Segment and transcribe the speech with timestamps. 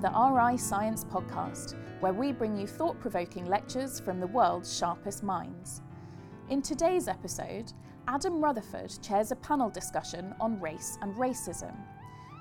[0.00, 5.22] the RI Science Podcast, where we bring you thought provoking lectures from the world's sharpest
[5.22, 5.82] minds.
[6.48, 7.74] In today's episode,
[8.08, 11.76] Adam Rutherford chairs a panel discussion on race and racism.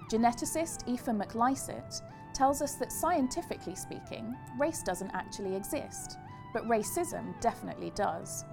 [0.10, 2.02] Geneticist Aoife McLysaght
[2.34, 6.18] tells us that scientifically speaking, race doesn't actually exist,
[6.54, 8.46] but racism definitely does.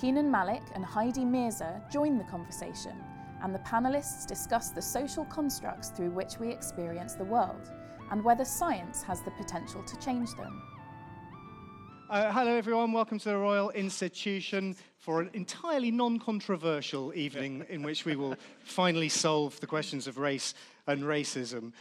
[0.00, 2.96] Kenan Malik and Heidi Mirza join the conversation,
[3.42, 7.72] and the panelists discuss the social constructs through which we experience the world
[8.10, 10.62] and whether science has the potential to change them.
[12.10, 12.92] Uh, hello, everyone.
[12.92, 18.34] Welcome to the Royal Institution for an entirely non controversial evening in which we will
[18.64, 20.54] finally solve the questions of race
[20.86, 21.72] and racism.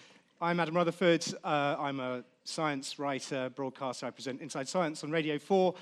[0.41, 1.25] I'm Adam Rutherford.
[1.43, 4.05] Uh, I'm a science writer, broadcaster.
[4.05, 5.73] I present Inside Science on Radio 4.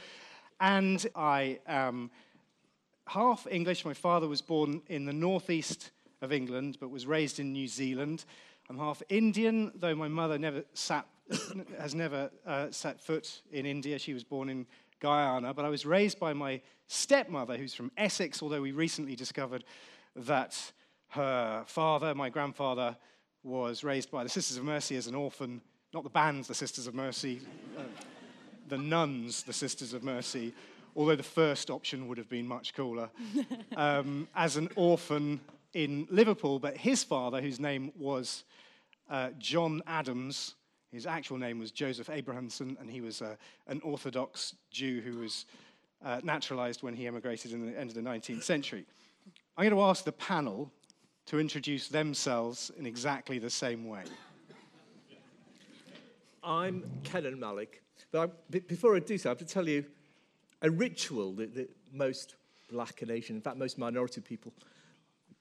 [0.61, 2.11] And I am
[3.07, 3.83] half English.
[3.83, 5.91] My father was born in the northeast
[6.21, 8.25] of England, but was raised in New Zealand.
[8.69, 11.05] I'm half Indian, though my mother never sat,
[11.79, 13.99] has never uh, set foot in India.
[13.99, 14.65] She was born in
[14.99, 19.63] Guyana, but I was raised by my stepmother, who's from Essex, although we recently discovered
[20.15, 20.71] that
[21.09, 22.97] her father, my grandfather,
[23.43, 25.61] was raised by the Sisters of Mercy as an orphan,
[25.93, 27.41] not the bands, the Sisters of Mercy,
[27.77, 27.83] uh,
[28.67, 30.53] the nuns, the Sisters of Mercy,
[30.95, 33.09] although the first option would have been much cooler,
[33.75, 35.39] um, as an orphan
[35.75, 36.57] in Liverpool.
[36.57, 38.43] But his father, whose name was
[39.09, 40.55] uh, John Adams,
[40.91, 43.35] his actual name was Joseph Abrahamson, and he was uh,
[43.67, 45.45] an Orthodox Jew who was
[46.03, 48.85] uh, naturalized when he emigrated in the end of the 19th century.
[49.57, 50.71] I'm going to ask the panel
[51.27, 54.03] to introduce themselves in exactly the same way.
[56.43, 57.81] I'm Kenan Malik.
[58.11, 59.83] But I, before I do so, I have to tell you
[60.61, 62.35] a ritual that, that most
[62.69, 64.53] black and Asian, in fact, most minority people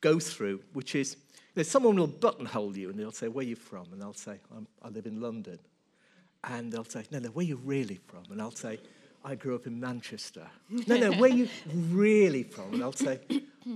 [0.05, 1.17] go through, which is
[1.55, 3.87] you know, someone will buttonhole you and they'll say, Where are you from?
[3.93, 4.39] And I'll say,
[4.83, 5.59] i live in London.
[6.45, 8.25] And they'll say, No, no, where are you really from?
[8.31, 8.79] And I'll say,
[9.25, 10.47] I grew up in Manchester.
[10.69, 12.75] no, no, where are you really from?
[12.75, 13.19] And I'll say,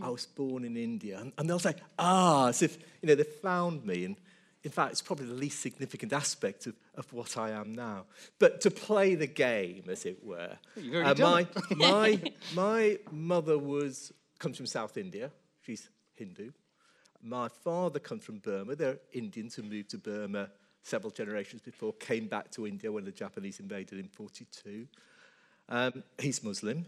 [0.03, 1.19] I was born in India.
[1.19, 4.05] And, and they'll say, Ah, as if, you know, they found me.
[4.05, 4.17] And
[4.65, 8.05] in fact, it's probably the least significant aspect of, of what I am now.
[8.39, 11.47] But to play the game, as it were, uh, my,
[11.77, 12.21] my,
[12.55, 15.31] my mother was, comes from South India.
[15.63, 15.89] She's
[16.19, 16.51] Hindu.
[17.23, 18.77] My father comes from Burma.
[18.77, 20.49] They're Indians who moved to Burma
[20.83, 24.87] several generations before, came back to India when the Japanese invaded in 42.
[25.69, 26.87] Um, he's Muslim.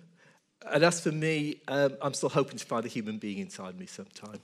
[0.70, 3.86] And as for me, um, I'm still hoping to find a human being inside me
[3.86, 4.40] sometime.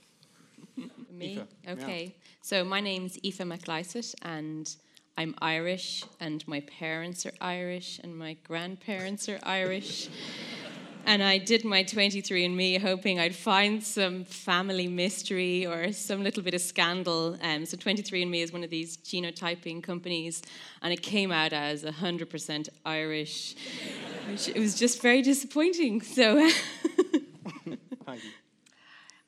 [1.11, 1.41] Me?
[1.67, 2.03] Okay.
[2.03, 2.23] Yeah.
[2.41, 4.75] So my name's Aoife McLysaght, and
[5.17, 10.09] I'm Irish, and my parents are Irish, and my grandparents are Irish.
[11.07, 16.53] and I did my 23andMe hoping I'd find some family mystery or some little bit
[16.53, 17.37] of scandal.
[17.41, 20.41] Um, so 23andMe is one of these genotyping companies,
[20.81, 23.55] and it came out as 100% Irish,
[24.29, 26.01] which it was just very disappointing.
[26.01, 26.39] So.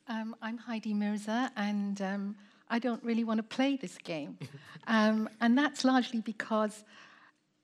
[0.09, 2.35] um, I'm Heidi Mirza, and um,
[2.69, 4.37] I don't really want to play this game.
[4.87, 6.83] Um, and that's largely because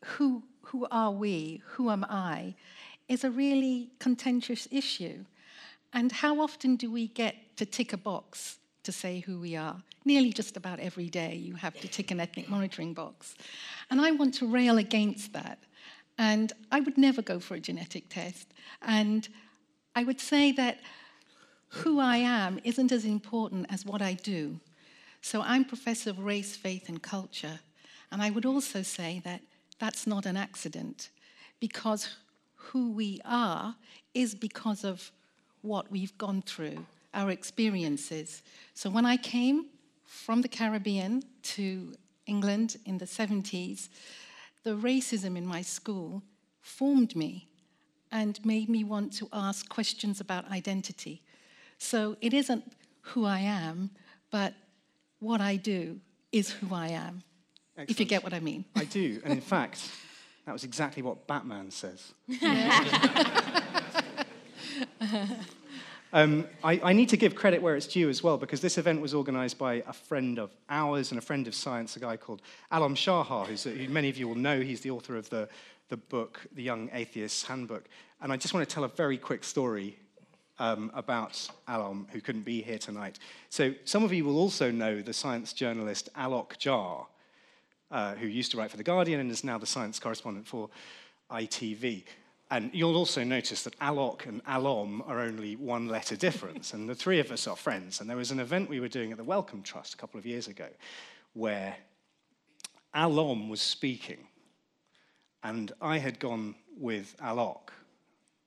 [0.04, 1.64] who, who are we?
[1.70, 2.54] Who am I?
[3.08, 5.26] Is a really contentious issue.
[5.94, 9.82] And how often do we get to tick a box to say who we are?
[10.04, 13.36] Nearly just about every day you have to tick an ethnic monitoring box.
[13.90, 15.60] And I want to rail against that.
[16.18, 18.48] And I would never go for a genetic test.
[18.82, 19.28] And
[19.96, 20.80] I would say that
[21.70, 24.60] who I am isn't as important as what I do.
[25.22, 27.60] So I'm professor of race, faith, and culture.
[28.12, 29.42] And I would also say that
[29.80, 31.10] that's not an accident
[31.60, 32.16] because
[32.72, 33.76] who we are
[34.14, 35.12] is because of
[35.62, 38.42] what we've gone through, our experiences.
[38.74, 39.68] So when I came
[40.06, 41.24] from the Caribbean
[41.56, 41.94] to
[42.28, 43.90] England in the 70s,
[44.64, 46.24] the racism in my school
[46.62, 47.48] formed me
[48.12, 51.22] and made me want to ask questions about identity.
[51.78, 52.64] So it isn't
[53.02, 53.92] who I am,
[54.32, 54.54] but
[55.20, 56.00] what I do
[56.32, 57.24] is who I am,
[57.78, 57.90] Excellent.
[57.92, 58.66] if you get what I mean.
[58.76, 59.90] I do, and in fact,
[60.46, 62.14] that was exactly what Batman says.
[66.14, 69.02] um, I, I, need to give credit where it's due as well, because this event
[69.02, 72.42] was organized by a friend of ours and a friend of science, a guy called
[72.72, 74.62] Alom Shaha, who many of you will know.
[74.62, 75.50] He's the author of the,
[75.90, 77.86] the book, The Young Atheist's Handbook.
[78.22, 79.98] And I just want to tell a very quick story
[80.60, 83.20] um, about Alom, who couldn't be here tonight.
[83.50, 87.06] So, some of you will also know the science journalist Alok Jha,
[87.92, 90.70] uh, who used to write for The Guardian and is now the science correspondent for
[91.32, 92.04] ITV.
[92.52, 96.94] And you'll also notice that Alok and Alom are only one letter difference, and the
[96.96, 98.00] three of us are friends.
[98.00, 100.26] And there was an event we were doing at the Wellcome Trust a couple of
[100.26, 100.68] years ago
[101.34, 101.76] where
[102.96, 104.28] Alom was speaking,
[105.44, 107.70] and I had gone with Alok,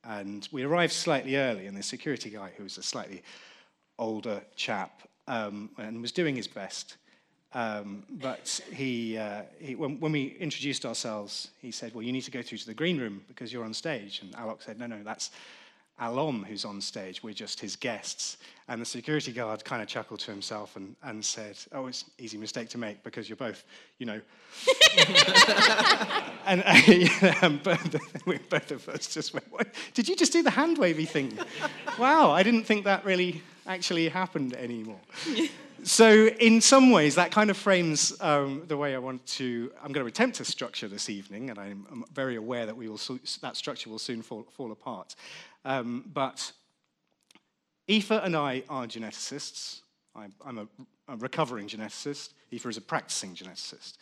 [0.04, 3.22] and we arrived slightly early, and the security guy, who was a slightly
[3.98, 6.96] older chap um, and was doing his best,
[7.54, 12.22] um, but he, uh, he when, when, we introduced ourselves, he said, Well, you need
[12.22, 14.20] to go through to the green room because you're on stage.
[14.20, 15.30] And Alok said, No, no, that's
[15.98, 17.22] Alom who's on stage.
[17.22, 18.36] We're just his guests.
[18.68, 22.10] And the security guard kind of chuckled to himself and, and said, Oh, it's an
[22.18, 23.64] easy mistake to make because you're both,
[23.98, 24.20] you know.
[26.46, 29.68] and uh, both, both of us just went, what?
[29.94, 31.38] Did you just do the hand wavy thing?
[31.98, 35.00] wow, I didn't think that really actually happened anymore
[35.88, 39.72] so in some ways, that kind of frames um, the way I want to.
[39.82, 42.88] I'm going to attempt to structure this evening, and I'm, I'm very aware that we
[42.88, 45.14] will so, that structure will soon fall, fall apart.
[45.64, 46.52] Um, but
[47.88, 49.80] Aoife and I are geneticists.
[50.14, 50.68] I'm, I'm a,
[51.08, 52.34] a, recovering geneticist.
[52.52, 53.96] Aoife is a practicing geneticist.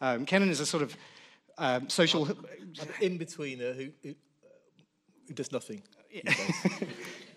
[0.00, 0.96] Um, Kenan is a sort of
[1.58, 2.26] um, social.
[2.26, 4.14] I'm in betweener who, who,
[5.28, 5.82] who does nothing.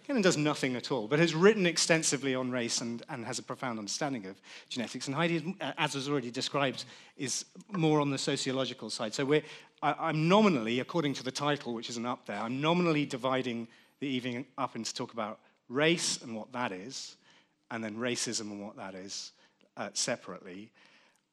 [0.06, 3.44] Kenan does nothing at all, but has written extensively on race and, and has a
[3.44, 5.08] profound understanding of genetics.
[5.08, 6.84] And Heidi, as was already described,
[7.18, 9.14] is more on the sociological side.
[9.14, 9.44] So we're,
[9.82, 13.68] I, am nominally, according to the title, which isn't up there, I'm nominally dividing
[14.00, 15.40] the evening up into talk about
[15.70, 17.16] race and what that is,
[17.72, 19.32] and then racism and what that is
[19.78, 20.70] uh, separately.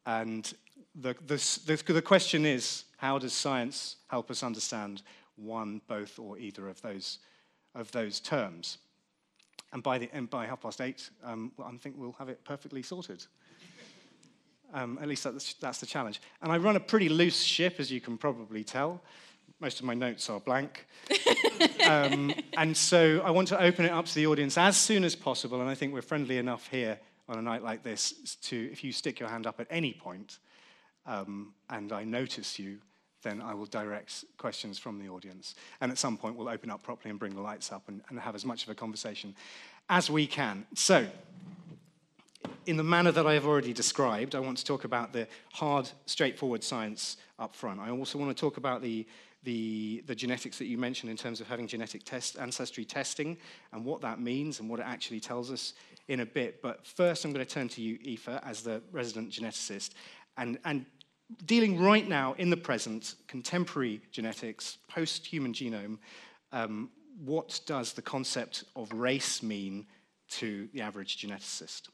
[0.06, 0.52] And
[0.94, 5.02] the, the, the, the question is how does science help us understand
[5.36, 7.18] one, both, or either of those?
[7.74, 8.78] Of those terms.
[9.72, 12.82] And by, the, and by half past eight, um, I think we'll have it perfectly
[12.82, 13.24] sorted.
[14.72, 16.20] Um, at least that's, that's the challenge.
[16.42, 19.00] And I run a pretty loose ship, as you can probably tell.
[19.60, 20.86] Most of my notes are blank.
[21.88, 25.14] um, and so I want to open it up to the audience as soon as
[25.14, 25.60] possible.
[25.60, 28.92] And I think we're friendly enough here on a night like this to, if you
[28.92, 30.38] stick your hand up at any point,
[31.06, 32.78] um, and I notice you,
[33.22, 35.54] then I will direct questions from the audience.
[35.80, 38.18] And at some point, we'll open up properly and bring the lights up and, and
[38.18, 39.34] have as much of a conversation
[39.88, 40.66] as we can.
[40.74, 41.06] So,
[42.66, 45.90] in the manner that I have already described, I want to talk about the hard,
[46.06, 47.80] straightforward science up front.
[47.80, 49.06] I also want to talk about the,
[49.42, 53.36] the, the genetics that you mentioned in terms of having genetic test, ancestry testing
[53.72, 55.74] and what that means and what it actually tells us
[56.08, 56.62] in a bit.
[56.62, 59.90] But first, I'm going to turn to you, Aoife, as the resident geneticist,
[60.36, 60.86] and, and
[61.46, 65.98] dealing right now in the present, contemporary genetics, post human genome,
[66.52, 66.90] um,
[67.24, 69.86] what does the concept of race mean
[70.28, 71.88] to the average geneticist?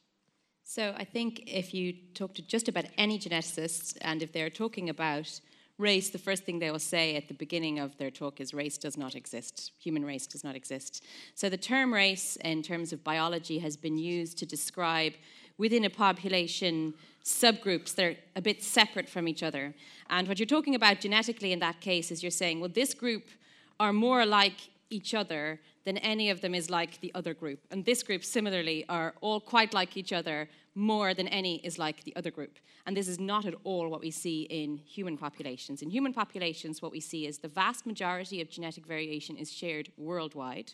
[0.62, 4.88] So, I think if you talk to just about any geneticist, and if they're talking
[4.88, 5.40] about
[5.78, 8.76] race, the first thing they will say at the beginning of their talk is race
[8.78, 9.72] does not exist.
[9.78, 11.04] Human race does not exist.
[11.34, 15.12] So, the term race, in terms of biology, has been used to describe
[15.58, 16.94] within a population
[17.24, 19.74] subgroups that are a bit separate from each other.
[20.10, 23.24] And what you're talking about genetically in that case is you're saying, well, this group
[23.80, 27.60] are more like each other than any of them is like the other group.
[27.70, 32.04] And this group, similarly, are all quite like each other more than any is like
[32.04, 32.58] the other group.
[32.86, 35.82] And this is not at all what we see in human populations.
[35.82, 39.90] In human populations, what we see is the vast majority of genetic variation is shared
[39.96, 40.72] worldwide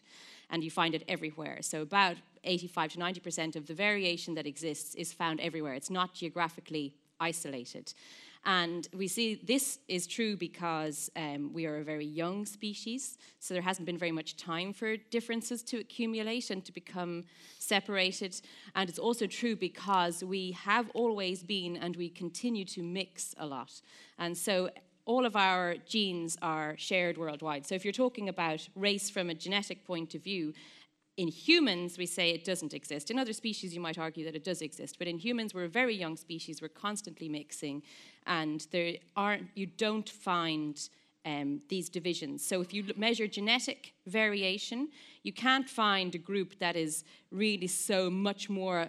[0.50, 1.58] and you find it everywhere.
[1.62, 5.74] So about 85 to 90% of the variation that exists is found everywhere.
[5.74, 7.92] It's not geographically isolated.
[8.44, 13.54] And we see this is true because um, we are a very young species, so
[13.54, 17.24] there hasn't been very much time for differences to accumulate and to become
[17.60, 18.40] separated.
[18.74, 23.46] And it's also true because we have always been and we continue to mix a
[23.46, 23.80] lot.
[24.18, 24.70] And so
[25.04, 27.66] all of our genes are shared worldwide.
[27.66, 30.52] So if you're talking about race from a genetic point of view,
[31.22, 33.10] in humans, we say it doesn't exist.
[33.10, 34.98] In other species, you might argue that it does exist.
[34.98, 36.60] But in humans, we're a very young species.
[36.60, 37.82] We're constantly mixing,
[38.26, 39.46] and there aren't.
[39.54, 40.76] You don't find
[41.24, 42.44] um, these divisions.
[42.44, 44.88] So if you measure genetic variation,
[45.22, 48.88] you can't find a group that is really so much more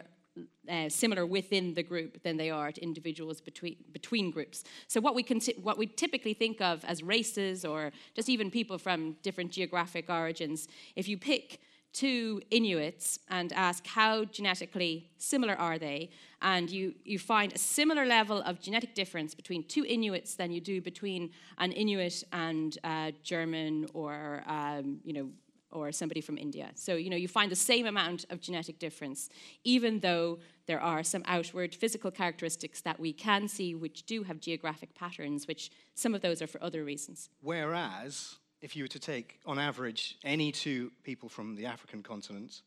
[0.68, 4.64] uh, similar within the group than they are to individuals between between groups.
[4.88, 8.80] So what we consi- what we typically think of as races or just even people
[8.80, 11.60] from different geographic origins, if you pick
[11.94, 16.10] two Inuits and ask how genetically similar are they,
[16.42, 20.60] and you, you find a similar level of genetic difference between two Inuits than you
[20.60, 25.30] do between an Inuit and a German or um, you know
[25.74, 26.70] or somebody from India.
[26.76, 29.30] So, you know, you find the same amount of genetic difference,
[29.64, 34.40] even though there are some outward physical characteristics that we can see which do have
[34.40, 37.30] geographic patterns, which some of those are for other reasons.
[37.42, 42.62] Whereas, if you were to take, on average, any two people from the African continent,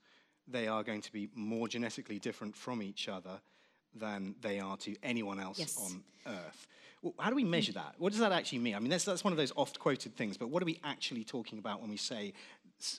[0.47, 3.41] they are going to be more genetically different from each other
[3.95, 5.79] than they are to anyone else yes.
[5.83, 6.67] on Earth.
[7.01, 7.95] Well, how do we measure that?
[7.97, 8.75] What does that actually mean?
[8.75, 11.25] I mean, that's, that's one of those oft quoted things, but what are we actually
[11.25, 12.35] talking about when we say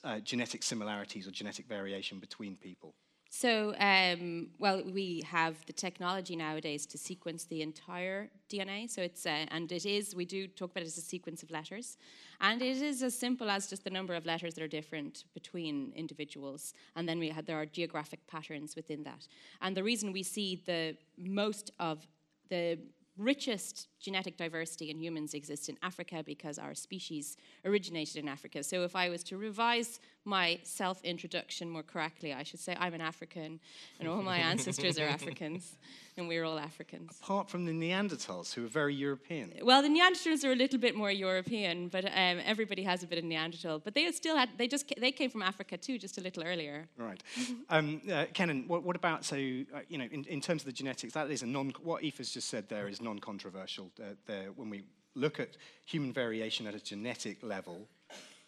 [0.03, 2.95] uh, genetic similarities or genetic variation between people?
[3.39, 8.89] So, um, well, we have the technology nowadays to sequence the entire DNA.
[8.89, 11.51] So it's uh, and it is we do talk about it as a sequence of
[11.51, 11.97] letters,
[12.41, 15.93] and it is as simple as just the number of letters that are different between
[15.95, 19.27] individuals, and then we have there are geographic patterns within that.
[19.61, 22.07] And the reason we see the most of
[22.49, 22.79] the
[23.17, 28.63] richest genetic diversity in humans exists in Africa because our species originated in Africa.
[28.63, 32.93] So if I was to revise my self introduction more correctly, I should say I'm
[32.93, 33.59] an African
[33.99, 35.77] and all my ancestors are Africans
[36.17, 37.17] and we're all Africans.
[37.23, 39.53] Apart from the Neanderthals, who are very European.
[39.61, 43.17] Well, the Neanderthals are a little bit more European, but um, everybody has a bit
[43.17, 43.79] of Neanderthal.
[43.79, 46.87] But they still had, they just, they came from Africa too, just a little earlier.
[46.97, 47.23] Right.
[47.69, 50.73] um, uh, Kenan, what, what, about, so, uh, you know, in, in, terms of the
[50.73, 53.91] genetics, that is a non, what Aoife's just said there is non controversial.
[53.99, 54.83] Uh, there, when we
[55.15, 57.87] look at human variation at a genetic level,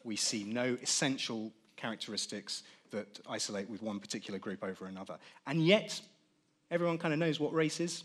[0.03, 5.17] we see no essential characteristics that isolate with one particular group over another.
[5.48, 6.00] And yet,
[6.71, 8.03] everyone kind of knows what race is.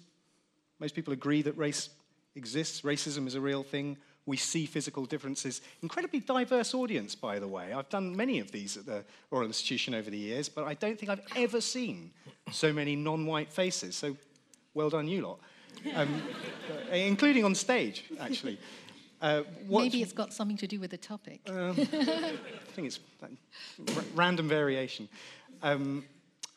[0.80, 1.90] Most people agree that race
[2.36, 3.96] exists, racism is a real thing.
[4.26, 5.60] We see physical differences.
[5.82, 7.72] Incredibly diverse audience, by the way.
[7.72, 10.98] I've done many of these at the Royal Institution over the years, but I don't
[10.98, 12.10] think I've ever seen
[12.50, 13.96] so many non white faces.
[13.96, 14.16] So
[14.72, 15.40] well done, you lot.
[15.94, 16.22] Um,
[16.92, 18.58] including on stage, actually.
[19.24, 21.40] Uh, Maybe it's got something to do with the topic.
[21.46, 22.36] Um, I
[22.74, 23.00] think it's
[24.14, 25.08] random variation.
[25.62, 26.04] Um,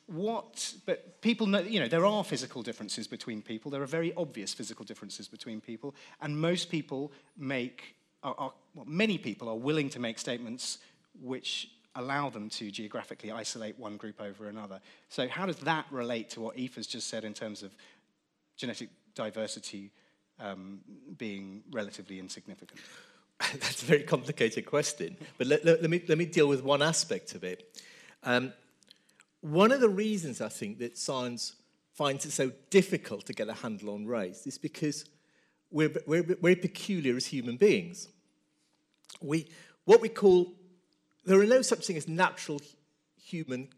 [0.08, 3.72] what, but people know, you know, there are physical differences between people.
[3.72, 5.96] There are very obvious physical differences between people.
[6.22, 10.80] And most people make, are, are, well, many people are willing to make statements
[11.22, 14.82] which allow them to geographically isolate one group over another.
[15.08, 17.74] So, how does that relate to what Aoife's just said in terms of
[18.58, 19.92] genetic diversity
[20.39, 20.79] um,
[21.17, 22.79] being relatively insignificant?
[23.39, 26.82] That's a very complicated question, but let, let, let, me, let me deal with one
[26.82, 27.79] aspect of it.
[28.24, 28.53] Um,
[29.41, 31.53] one of the reasons I think that science
[31.94, 35.06] finds it so difficult to get a handle on race is because
[35.72, 38.08] we're, we're very peculiar as human beings.
[39.22, 39.48] We,
[39.86, 40.53] what we call,
[41.25, 42.62] there are no such thing as natural
[43.22, 43.70] human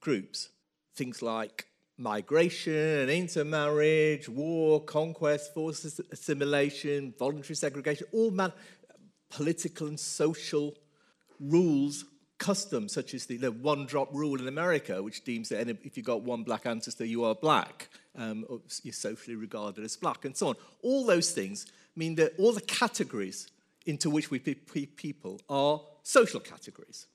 [0.00, 0.48] groups.
[0.94, 1.66] Things like
[1.98, 8.52] migration, intermarriage, war, conquest, forced assimilation, voluntary segregation, all man,
[9.30, 10.74] political and social
[11.40, 12.04] rules,
[12.38, 16.06] customs, such as the, the one drop rule in America, which deems that if you've
[16.06, 18.44] got one black ancestor, you are black, um,
[18.82, 20.54] you're socially regarded as black, and so on.
[20.82, 23.50] All those things mean that all the categories
[23.86, 27.06] into which we people are social categories.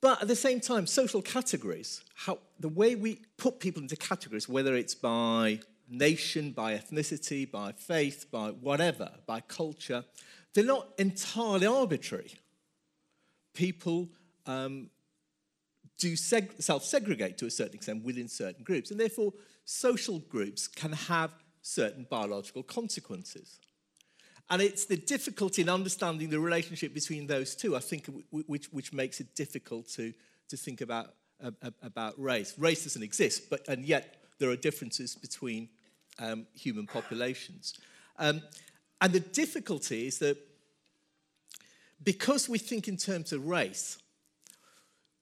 [0.00, 4.48] But at the same time, social categories, how, the way we put people into categories,
[4.48, 10.04] whether it's by nation, by ethnicity, by faith, by whatever, by culture,
[10.54, 12.32] they're not entirely arbitrary.
[13.54, 14.08] People
[14.46, 14.88] um,
[15.98, 19.32] do seg- self segregate to a certain extent within certain groups, and therefore,
[19.64, 23.58] social groups can have certain biological consequences.
[24.50, 28.92] And it's the difficulty in understanding the relationship between those two, I think, which, which
[28.92, 30.14] makes it difficult to,
[30.48, 31.50] to think about, uh,
[31.82, 32.54] about race.
[32.58, 35.68] Race doesn't exist, but, and yet there are differences between
[36.18, 37.74] um, human populations.
[38.18, 38.42] Um,
[39.00, 40.38] and the difficulty is that
[42.02, 43.98] because we think in terms of race,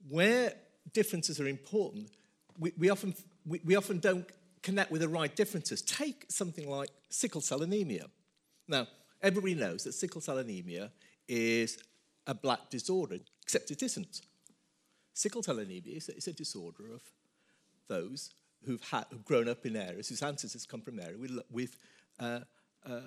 [0.07, 0.53] where
[0.93, 2.09] differences are important,
[2.57, 3.13] we, we often,
[3.45, 4.25] we, we often don't
[4.63, 5.81] connect with the right differences.
[5.81, 8.05] Take something like sickle cell anemia.
[8.67, 8.87] Now,
[9.21, 10.91] Everybody knows that sickle cell anemia
[11.27, 11.79] is
[12.25, 14.21] a black disorder, except it isn't.
[15.13, 17.01] Sickle cell anemia is a, is a disorder of
[17.87, 18.33] those
[18.65, 21.77] who've, had, who've grown up in areas whose ancestors come from areas with, with
[22.19, 22.39] uh,
[22.85, 23.01] uh,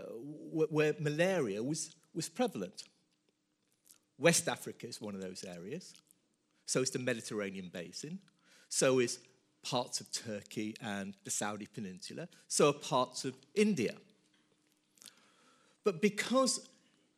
[0.52, 2.83] where malaria was, was prevalent.
[4.19, 5.95] West Africa is one of those areas.
[6.67, 8.19] So is the Mediterranean basin.
[8.69, 9.19] So is
[9.62, 12.29] parts of Turkey and the Saudi Peninsula.
[12.49, 13.95] So are parts of India.
[15.85, 16.69] But because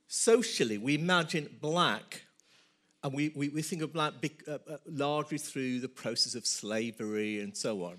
[0.09, 2.23] socially we imagine black,
[3.03, 6.47] and we, we, we think of black big, uh, uh, largely through the process of
[6.47, 7.99] slavery and so on,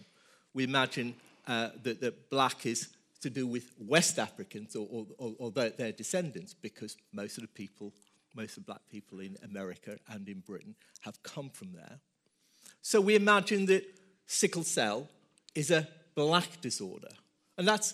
[0.53, 1.15] we imagine
[1.47, 2.89] uh, that, that black is
[3.21, 7.47] to do with West Africans or, or, or, their, their descendants, because most of the
[7.47, 7.93] people,
[8.35, 11.99] most of black people in America and in Britain have come from there.
[12.81, 13.85] So we imagine that
[14.27, 15.07] sickle cell
[15.55, 17.09] is a black disorder.
[17.57, 17.93] And that's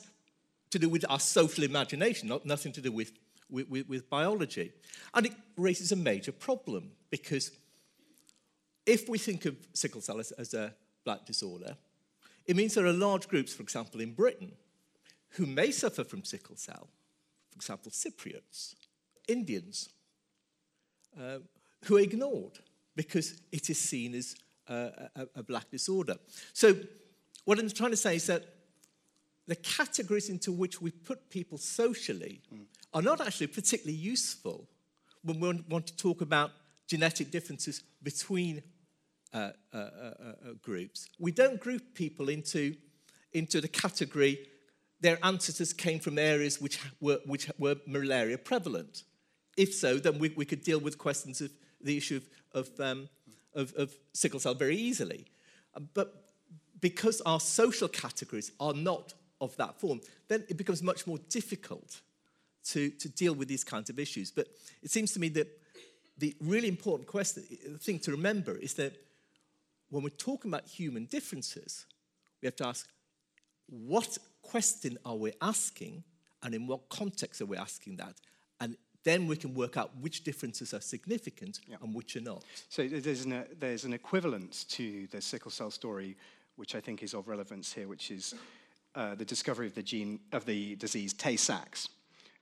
[0.71, 3.11] to do with our social imagination, not, nothing to do with,
[3.49, 4.71] with, with biology.
[5.13, 7.51] And it raises a major problem because
[8.85, 10.73] if we think of sickle cell as, as a
[11.03, 11.75] black disorder,
[12.45, 14.51] it means there are large groups, for example, in Britain,
[15.31, 16.87] who may suffer from sickle cell,
[17.51, 18.75] for example, Cypriots,
[19.27, 19.89] Indians,
[21.19, 21.39] uh,
[21.85, 22.59] who are ignored
[22.95, 24.35] because it is seen as
[24.67, 26.15] uh, a, a, black disorder.
[26.53, 26.75] So,
[27.45, 28.45] what I'm trying to say is that
[29.49, 32.65] the categories into which we put people socially mm.
[32.93, 34.67] are not actually particularly useful
[35.23, 36.51] when we want to talk about
[36.87, 38.61] genetic differences between
[39.33, 40.23] uh, uh, uh, uh,
[40.61, 41.07] groups.
[41.19, 42.75] We don't group people into,
[43.33, 44.39] into the category
[45.01, 49.03] their ancestors came from areas which were, which were malaria prevalent.
[49.55, 51.51] If so, then we, we could deal with questions of
[51.81, 52.21] the issue
[52.53, 53.09] of, of, um,
[53.55, 55.25] of, of sickle cell very easily.
[55.93, 56.13] But
[56.81, 62.01] because our social categories are not of that form, then it becomes much more difficult
[62.65, 64.31] to, to deal with these kinds of issues.
[64.31, 64.47] But
[64.83, 65.47] it seems to me that
[66.17, 68.93] the really important question, the thing to remember is that
[69.89, 71.85] when we're talking about human differences,
[72.41, 72.87] we have to ask
[73.67, 76.03] what question are we asking
[76.43, 78.15] and in what context are we asking that?
[78.59, 81.77] And then we can work out which differences are significant yeah.
[81.81, 82.43] and which are not.
[82.69, 86.17] So there's an, there's an equivalent to the sickle cell story,
[86.55, 88.35] which I think is of relevance here, which is
[88.99, 91.87] uh, the discovery of the gene of the disease Tay-Sachs.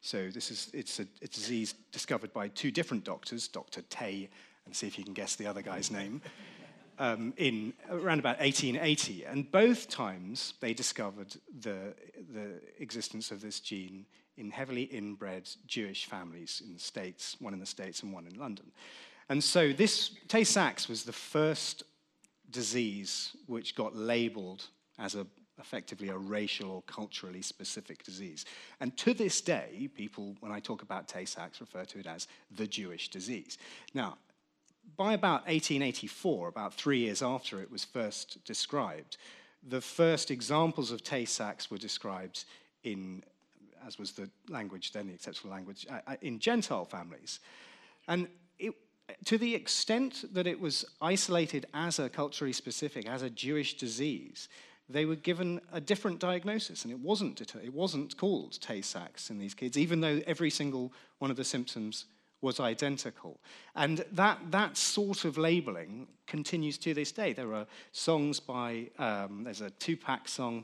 [0.02, 3.84] So this is it's a, a disease discovered by two different doctors, Dr.
[3.92, 4.28] Tay,
[4.66, 6.20] and see if you can guess the other guy's name,
[6.98, 9.26] um, in around about 1880.
[9.26, 11.94] And both times they discovered the,
[12.34, 17.60] the existence of this gene in heavily inbred Jewish families in the States, one in
[17.60, 18.72] the States and one in London.
[19.30, 21.84] And so this Tay-Sachs was the first
[22.50, 24.66] disease which got labeled
[24.98, 25.28] as a
[25.60, 28.46] effectively a racial or culturally specific disease.
[28.80, 32.68] And to this day, people, when I talk about Tay-Sachs, refer to it as the
[32.68, 33.58] Jewish disease.
[33.94, 34.18] Now,
[34.96, 39.18] by about 1884, about three years after it was first described,
[39.68, 42.46] the first examples of Tay-Sachs were described
[42.84, 43.24] in,
[43.86, 47.40] as was the language then, the acceptable language, uh, uh in Gentile families.
[48.08, 48.28] And
[48.60, 48.74] it,
[49.26, 54.48] to the extent that it was isolated as a culturally specific, as a Jewish disease,
[54.90, 59.54] they were given a different diagnosis, and it wasn't, it wasn't called Tay-Sachs in these
[59.54, 62.06] kids, even though every single one of the symptoms
[62.42, 63.40] was identical.
[63.76, 67.34] And that, that sort of labeling continues to this day.
[67.34, 70.64] There are songs by, um, there's a Tupac song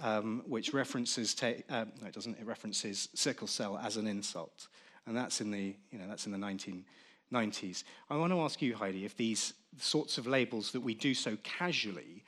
[0.00, 4.68] um, which references, ta- uh, no, it doesn't, it references sickle cell as an insult.
[5.06, 7.82] And that's in the, you know, that's in the 1990s.
[8.10, 11.36] I want to ask you, Heidi, if these sorts of labels that we do so
[11.42, 12.22] casually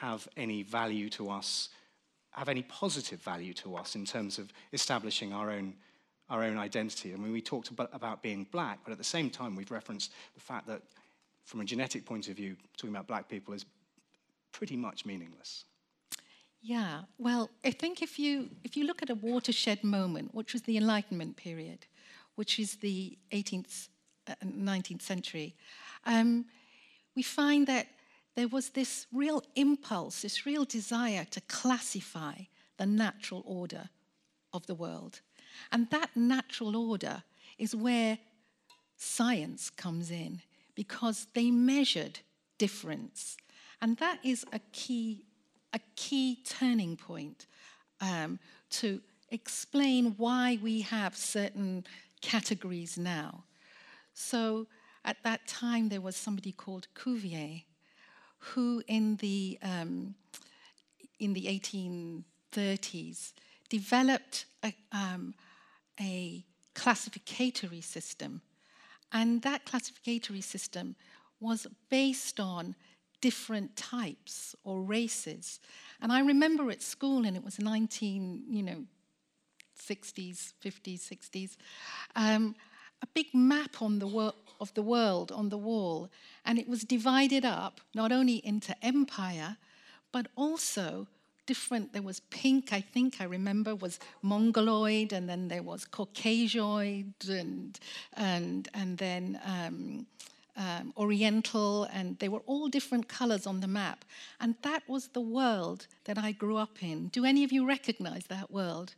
[0.00, 1.68] have any value to us,
[2.30, 5.74] have any positive value to us in terms of establishing our own,
[6.30, 7.12] our own identity.
[7.12, 10.12] I mean, we talked about, about being black, but at the same time, we've referenced
[10.34, 10.82] the fact that
[11.44, 13.64] from a genetic point of view, talking about black people is
[14.52, 15.64] pretty much meaningless.
[16.62, 20.62] Yeah, well, I think if you, if you look at a watershed moment, which was
[20.62, 21.86] the Enlightenment period,
[22.36, 23.88] which is the 18th,
[24.26, 25.54] uh, 19th century,
[26.06, 26.46] um,
[27.14, 27.86] we find that
[28.34, 32.34] there was this real impulse, this real desire to classify
[32.76, 33.88] the natural order
[34.52, 35.20] of the world.
[35.70, 37.22] And that natural order
[37.58, 38.18] is where
[38.96, 40.40] science comes in
[40.74, 42.20] because they measured
[42.58, 43.36] difference.
[43.80, 45.24] And that is a key,
[45.72, 47.46] a key turning point
[48.00, 48.38] um,
[48.70, 51.84] to explain why we have certain
[52.20, 53.44] categories now.
[54.14, 54.66] So
[55.04, 57.62] at that time, there was somebody called Cuvier
[58.52, 60.14] who in the, um,
[61.18, 63.32] in the 1830s
[63.68, 65.34] developed a, um,
[66.00, 68.42] a classificatory system.
[69.12, 70.96] And that classificatory system
[71.40, 72.74] was based on
[73.20, 75.60] different types or races.
[76.00, 78.84] And I remember at school, and it was 19, you know,
[79.80, 81.56] 60s, 50s, 60s,
[82.16, 82.54] um,
[83.02, 86.10] a big map on the wor- of the world on the wall,
[86.44, 89.56] and it was divided up not only into empire,
[90.12, 91.06] but also
[91.46, 91.92] different.
[91.92, 97.78] There was pink, I think I remember, was Mongoloid, and then there was Caucasoid, and
[98.16, 99.40] and and then.
[99.44, 100.06] Um,
[100.56, 104.04] um, Oriental, and they were all different colors on the map.
[104.40, 107.08] And that was the world that I grew up in.
[107.08, 108.94] Do any of you recognize that world?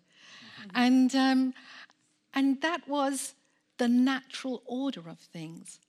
[0.61, 0.71] Mm-hmm.
[0.75, 1.55] And, um,
[2.35, 3.33] and that was
[3.79, 5.81] the natural order of things.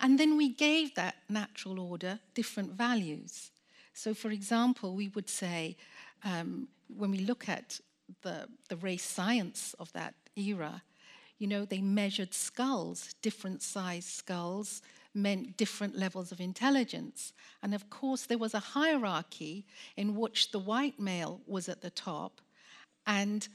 [0.00, 3.50] And then we gave that natural order different values.
[3.94, 5.76] So, for example, we would say,
[6.24, 7.80] um, when we look at
[8.22, 10.82] the, the race science of that era,
[11.38, 14.82] you know, they measured skulls, different sized skulls,
[15.14, 17.32] meant different levels of intelligence.
[17.62, 21.90] And of course, there was a hierarchy in which the white male was at the
[21.90, 22.40] top,
[23.06, 23.46] and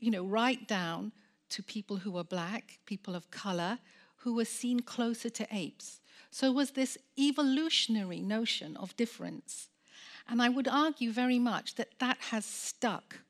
[0.00, 1.12] you know, right down
[1.52, 3.78] to people who were black, people of color,
[4.18, 6.00] who were seen closer to apes.
[6.30, 9.68] So was this evolutionary notion of difference.
[10.28, 13.20] And I would argue very much that that has stuck.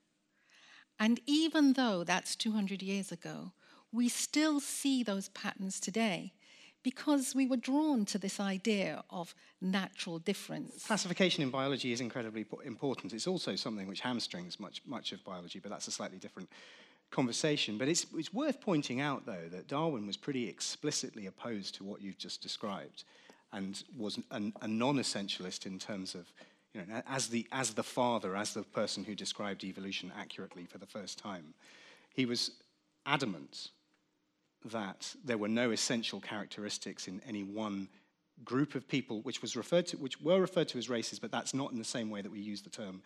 [1.01, 3.53] And even though that's 200 years ago,
[3.91, 6.33] we still see those patterns today
[6.83, 10.87] because we were drawn to this idea of natural difference.
[10.87, 13.13] Classification in biology is incredibly important.
[13.13, 16.49] It's also something which hamstrings much, much of biology, but that's a slightly different
[17.13, 17.79] conversation.
[17.79, 22.03] But it's, it's worth pointing out, though, that Darwin was pretty explicitly opposed to what
[22.03, 23.05] you've just described
[23.53, 26.33] and was an, a non essentialist in terms of,
[26.75, 30.79] you know, as the, as the father, as the person who described evolution accurately for
[30.79, 31.55] the first time.
[32.15, 32.51] He was
[33.07, 33.69] adamant
[34.65, 37.89] that there were no essential characteristics in any one
[38.45, 41.55] group of people, which was referred to, which were referred to as races, but that's
[41.55, 43.03] not in the same way that we use the term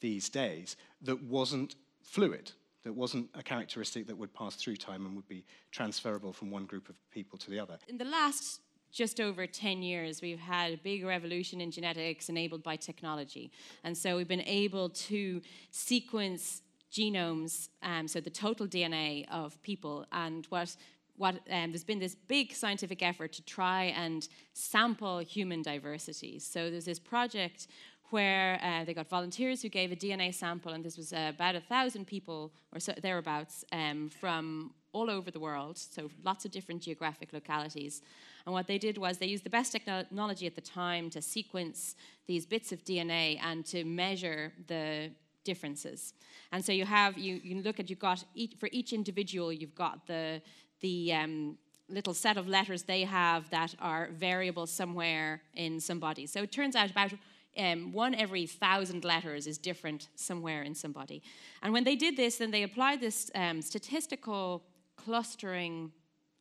[0.00, 2.52] these days, that wasn't fluid
[2.84, 6.64] that wasn't a characteristic that would pass through time and would be transferable from one
[6.64, 7.78] group of people to the other.
[7.88, 8.60] In the last
[8.90, 13.50] just over 10 years, we've had a big revolution in genetics enabled by technology.
[13.84, 20.06] And so we've been able to sequence genomes, um, so the total DNA of people.
[20.10, 20.74] And what,
[21.16, 26.38] what um, there's been this big scientific effort to try and sample human diversity.
[26.38, 27.66] So there's this project
[28.10, 31.54] where uh, they got volunteers who gave a DNA sample, and this was uh, about
[31.54, 36.50] a thousand people or so, thereabouts um, from all over the world, so lots of
[36.50, 38.02] different geographic localities.
[38.46, 41.94] And what they did was they used the best technology at the time to sequence
[42.26, 45.10] these bits of DNA and to measure the
[45.44, 46.14] differences.
[46.52, 49.74] And so you have you you look at you've got each, for each individual you've
[49.74, 50.42] got the
[50.80, 56.26] the um, little set of letters they have that are variable somewhere in somebody.
[56.26, 57.12] So it turns out about
[57.58, 61.22] um, one every thousand letters is different somewhere in somebody.
[61.62, 64.64] And when they did this, then they applied this um, statistical
[64.96, 65.92] clustering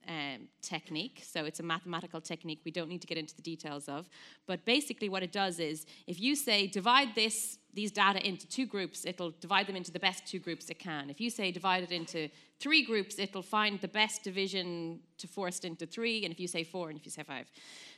[0.07, 1.21] um, technique.
[1.25, 4.09] So it's a mathematical technique we don't need to get into the details of.
[4.45, 8.65] But basically, what it does is if you say divide this these data into two
[8.65, 11.11] groups, it'll divide them into the best two groups it can.
[11.11, 15.59] If you say divide it into three groups, it'll find the best division to force
[15.59, 17.49] it into three, and if you say four, and if you say five.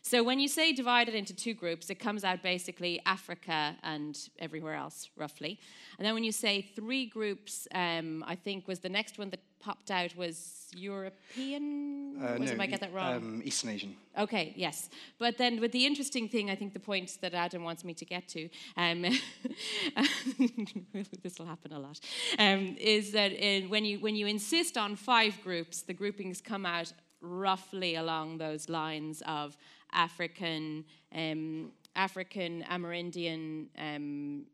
[0.02, 4.76] So when you say divided into two groups, it comes out basically Africa and everywhere
[4.76, 5.60] else, roughly.
[5.98, 9.42] And then when you say three groups, um, I think was the next one that
[9.60, 12.16] popped out was European.
[12.22, 13.16] Uh, no, I get that wrong?
[13.16, 13.96] Um, Eastern Asian.
[14.18, 14.90] Okay, yes.
[15.18, 18.06] But then, with the interesting thing, I think the point that Adam wants me to
[18.06, 19.02] get to, um,
[21.24, 22.00] this will happen a lot,
[22.38, 26.66] um, is that in, when you when you insist on five groups, the groupings come
[26.66, 29.56] out roughly along those lines of
[29.92, 33.68] African, um, African, Amerindian.
[33.78, 34.46] Um,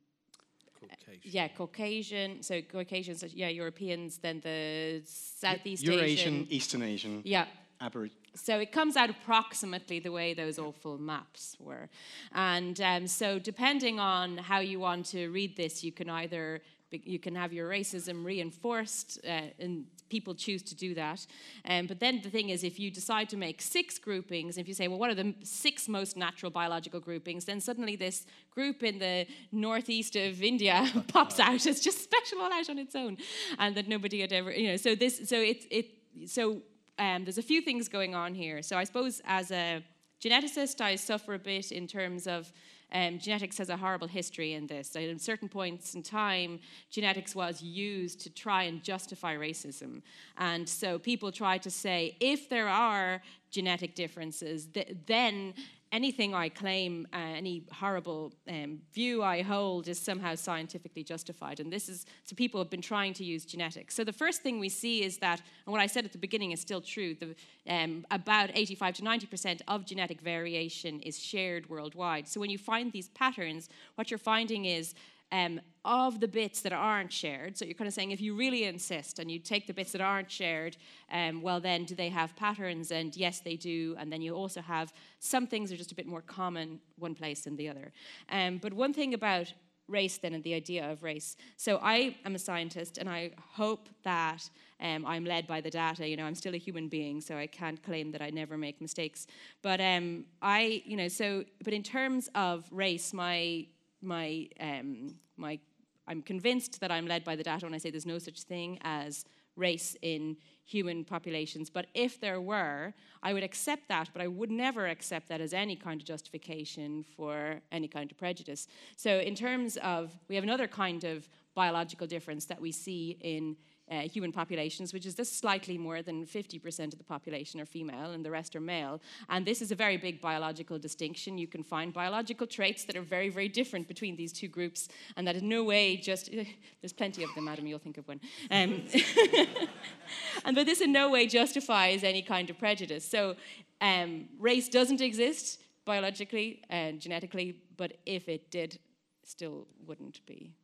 [0.77, 1.21] Caucasian.
[1.23, 2.43] Yeah, Caucasian.
[2.43, 4.17] So Caucasians, yeah, Europeans.
[4.17, 7.21] Then the Southeast Eurasian, Asian, Eastern Asian.
[7.23, 7.45] Yeah.
[7.79, 8.21] Aboriginal.
[8.36, 11.89] So it comes out approximately the way those awful maps were,
[12.34, 16.62] and um, so depending on how you want to read this, you can either
[17.03, 21.25] you can have your racism reinforced, uh, and people choose to do that.
[21.67, 24.73] Um, but then the thing is, if you decide to make six groupings, if you
[24.73, 28.99] say, well, what are the six most natural biological groupings, then suddenly this group in
[28.99, 31.65] the northeast of India pops out.
[31.65, 33.17] It's just special all out on its own,
[33.58, 34.77] and that nobody had ever, you know.
[34.77, 35.88] So this, so it, it,
[36.27, 36.62] so
[36.99, 38.62] um, there's a few things going on here.
[38.62, 39.84] So I suppose as a
[40.23, 42.51] geneticist, I suffer a bit in terms of
[42.91, 44.95] um, genetics has a horrible history in this.
[44.95, 50.02] At certain points in time, genetics was used to try and justify racism.
[50.38, 53.21] And so people try to say if there are
[53.52, 55.54] genetic differences, th- then
[55.95, 61.62] anything I claim, uh, any horrible um, view I hold is somehow scientifically justified.
[61.62, 63.95] And this is, so people have been trying to use genetics.
[63.95, 66.51] So the first thing we see is that, and what I said at the beginning
[66.51, 67.34] is still true, the,
[67.69, 72.27] um, about 85 to 90% of genetic variation is shared worldwide.
[72.27, 74.95] So when you find these patterns, what you're finding is
[75.36, 77.58] um, of the bits that aren't shared.
[77.58, 80.02] So you're kind of saying if you really insist and you take the bits that
[80.02, 80.78] aren't shared,
[81.12, 82.91] um, well, then do they have patterns?
[82.91, 83.95] And yes, they do.
[84.00, 87.41] And then you also have some things are just a bit more common one place
[87.41, 87.91] than the other.
[88.30, 89.54] Um, but one thing about
[89.88, 91.38] race then and the idea of race.
[91.58, 96.08] So I am a scientist and I hope that um, I'm led by the data.
[96.08, 98.82] You know, I'm still a human being, so I can't claim that I never make
[98.82, 99.28] mistakes.
[99.62, 103.67] But um, I, you know, so but in terms of race, my
[104.06, 105.60] my, um, my,
[106.08, 108.80] I'm convinced that I'm led by the data when I say there's no such thing
[108.84, 111.70] as race in human populations.
[111.70, 115.54] But if there were, I would accept that, but I would never accept that as
[115.54, 118.68] any kind of justification for any kind of prejudice.
[118.98, 123.56] So, in terms of, we have another kind of biological difference that we see in
[123.91, 128.12] uh, human populations, which is just slightly more than 50% of the population are female
[128.12, 129.02] and the rest are male.
[129.30, 131.38] And this is a very big biological distinction.
[131.38, 135.28] You can find biological traits that are very, very different between these two groups, and
[135.28, 136.32] that in no way just,
[136.82, 138.19] there's plenty of them, Adam, you'll think of one.
[138.50, 138.84] Um,
[140.45, 143.08] and but this in no way justifies any kind of prejudice.
[143.08, 143.36] So
[143.82, 148.80] um, race doesn't exist biologically and genetically, but if it did,
[149.24, 150.56] still wouldn't be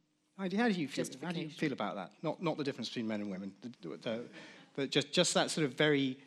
[0.42, 2.12] how do you feel, how do you feel about that?
[2.22, 4.22] Not, not the difference between men and women, the, the,
[4.76, 6.18] but just, just that sort of very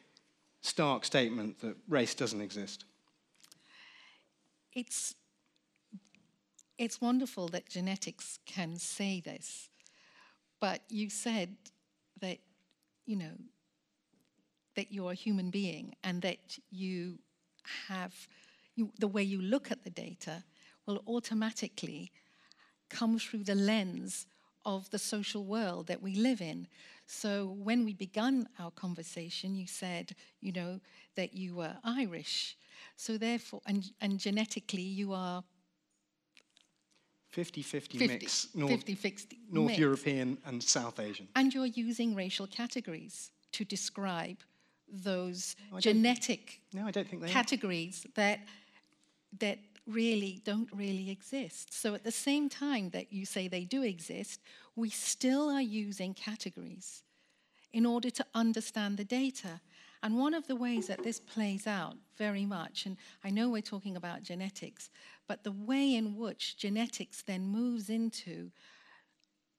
[0.60, 2.84] stark statement that race doesn't exist.
[4.72, 5.14] It's,
[6.78, 9.68] it's wonderful that genetics can say this,
[10.60, 11.56] but you said
[12.20, 12.38] that,
[13.06, 13.34] you know,
[14.74, 17.18] that you're a human being and that you
[17.88, 18.14] have,
[18.74, 20.42] you, the way you look at the data
[20.86, 22.10] will automatically
[22.94, 24.26] come through the lens
[24.64, 26.66] of the social world that we live in.
[27.06, 30.80] So when we began our conversation, you said, you know,
[31.16, 32.56] that you were Irish.
[32.96, 35.42] So therefore, and, and genetically, you are
[37.30, 39.78] 50 50 mix, North, 50, 50 North mix.
[39.78, 41.26] European and South Asian.
[41.34, 44.38] And you're using racial categories to describe
[44.88, 48.38] those no, genetic no, I don't think categories that,
[49.40, 51.72] that really don't really exist.
[51.74, 54.40] So at the same time that you say they do exist,
[54.76, 57.02] we still are using categories
[57.72, 59.60] in order to understand the data.
[60.02, 63.62] And one of the ways that this plays out very much, and I know we're
[63.62, 64.90] talking about genetics,
[65.26, 68.50] but the way in which genetics then moves into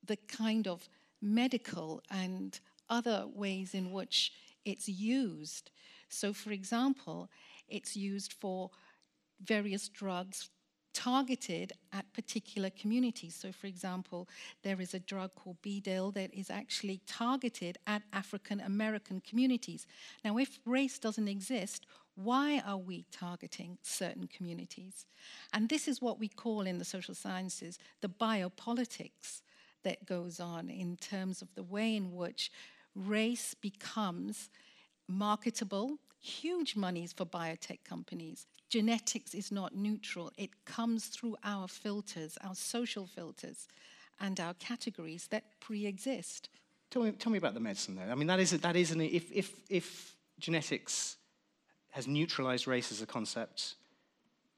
[0.04, 0.88] the kind of
[1.22, 2.60] medical and
[2.90, 4.32] other ways in which
[4.64, 5.72] it's used.
[6.10, 7.30] So, for example,
[7.68, 8.70] it's used for
[9.44, 10.50] various drugs
[10.94, 13.36] targeted at particular communities.
[13.36, 14.30] So, for example,
[14.64, 19.86] there is a drug called BiDil that is actually targeted at African American communities.
[20.24, 25.06] Now, if race doesn't exist, why are we targeting certain communities?
[25.52, 29.42] And this is what we call in the social sciences the biopolitics
[29.84, 32.52] that goes on in terms of the way in which
[32.96, 34.50] race becomes
[35.08, 40.32] marketable, huge monies for biotech companies, genetics is not neutral.
[40.38, 43.68] It comes through our filters, our social filters,
[44.20, 46.50] and our categories that pre exist.
[46.90, 48.12] Tell me, tell me about the medicine, though.
[48.12, 51.18] I mean, that is, that is an, if, if, if genetics
[51.92, 53.76] has neutralized race as a concept,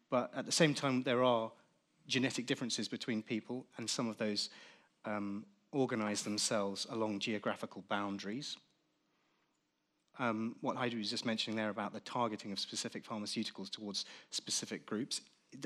[0.10, 1.52] but at the same time, there are
[2.08, 4.50] genetic differences between people, and some of those
[5.06, 8.58] um, organize themselves along geographical boundaries
[10.20, 14.86] um, what Heidi was just mentioning there about the targeting of specific pharmaceuticals towards specific
[14.86, 15.22] groups,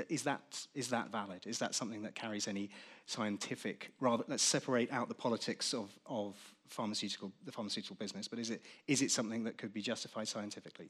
[0.10, 1.46] is that, is that valid?
[1.48, 2.70] Is that something that carries any
[3.06, 6.36] scientific, rather, let's separate out the politics of, of
[6.68, 10.90] pharmaceutical, the pharmaceutical business, but is it, is it something that could be justified scientifically?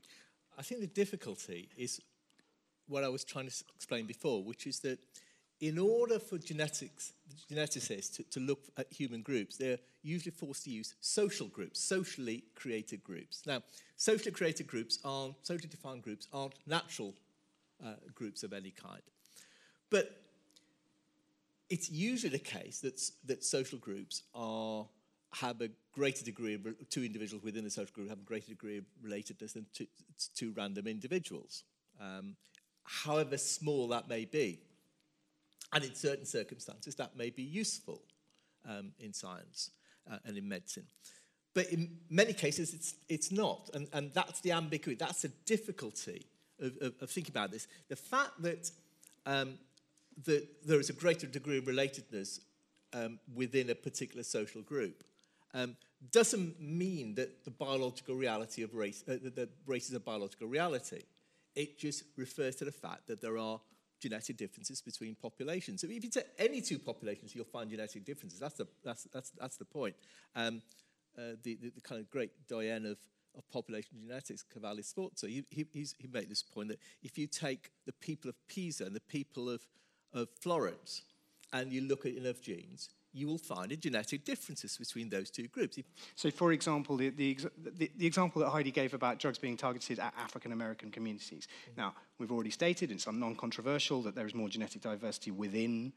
[0.57, 2.01] I think the difficulty is
[2.87, 4.99] what I was trying to explain before, which is that
[5.61, 7.13] in order for genetics,
[7.49, 12.43] geneticists to, to look at human groups, they're usually forced to use social groups, socially
[12.55, 13.43] created groups.
[13.45, 13.61] Now,
[13.95, 17.13] socially created groups aren't, socially defined groups aren't natural
[17.85, 19.01] uh, groups of any kind.
[19.91, 20.19] But
[21.69, 24.87] it's usually the case that, that social groups are,
[25.33, 28.79] have a greater degree of, two individuals within a social group have a greater degree
[28.79, 29.85] of relatedness than two,
[30.35, 31.63] two random individuals,
[31.99, 32.35] um,
[32.83, 34.59] however small that may be.
[35.73, 38.01] And in certain circumstances, that may be useful
[38.67, 39.71] um, in science
[40.11, 40.85] uh, and in medicine.
[41.53, 43.69] But in many cases, it's, it's not.
[43.73, 46.25] And, and that's the ambiguity, that's the difficulty
[46.59, 47.67] of, of, of thinking about this.
[47.89, 48.71] The fact that,
[49.25, 49.57] um,
[50.25, 52.39] that there is a greater degree of relatedness
[52.93, 55.03] um, within a particular social group
[55.53, 55.75] um,
[56.11, 61.03] doesn't mean that the biological reality of race, uh, that race is a biological reality.
[61.55, 63.59] It just refers to the fact that there are
[64.01, 65.81] genetic differences between populations.
[65.81, 68.39] So if you take any two populations, you'll find genetic differences.
[68.39, 69.95] That's the, that's, that's, that's the point.
[70.35, 70.61] Um,
[71.17, 72.97] uh, the, the, the, kind of great doyen of,
[73.37, 77.71] of population genetics, Cavalli Sforza, he, he, he made this point that if you take
[77.85, 79.61] the people of Pisa and the people of,
[80.13, 81.03] of Florence
[81.53, 85.77] and you look at enough genes, you will find genetic differences between those two groups.
[86.15, 87.37] So, for example, the, the,
[87.77, 91.47] the, the, example that Heidi gave about drugs being targeted at African American communities.
[91.47, 91.81] Mm-hmm.
[91.81, 95.93] Now, we've already stated, and it's non controversial, that there is more genetic diversity within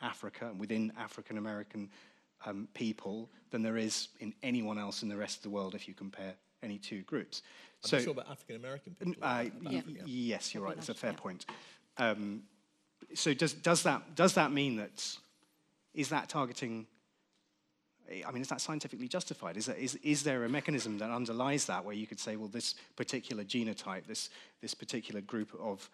[0.00, 1.90] Africa and within African American
[2.46, 5.88] um, people than there is in anyone else in the rest of the world if
[5.88, 7.42] you compare any two groups.
[7.84, 9.22] I'm so, sure about African American people.
[9.22, 10.74] Uh, y- yes, you're right.
[10.74, 11.46] That's a fair point.
[11.96, 12.42] Um,
[13.14, 15.16] so does, does, that, does that mean that,
[15.98, 16.86] is that targeting,
[18.24, 19.56] I mean, is that scientifically justified?
[19.56, 22.46] Is, that, is, is there a mechanism that underlies that where you could say, well,
[22.46, 24.30] this particular genotype, this,
[24.62, 25.90] this particular group of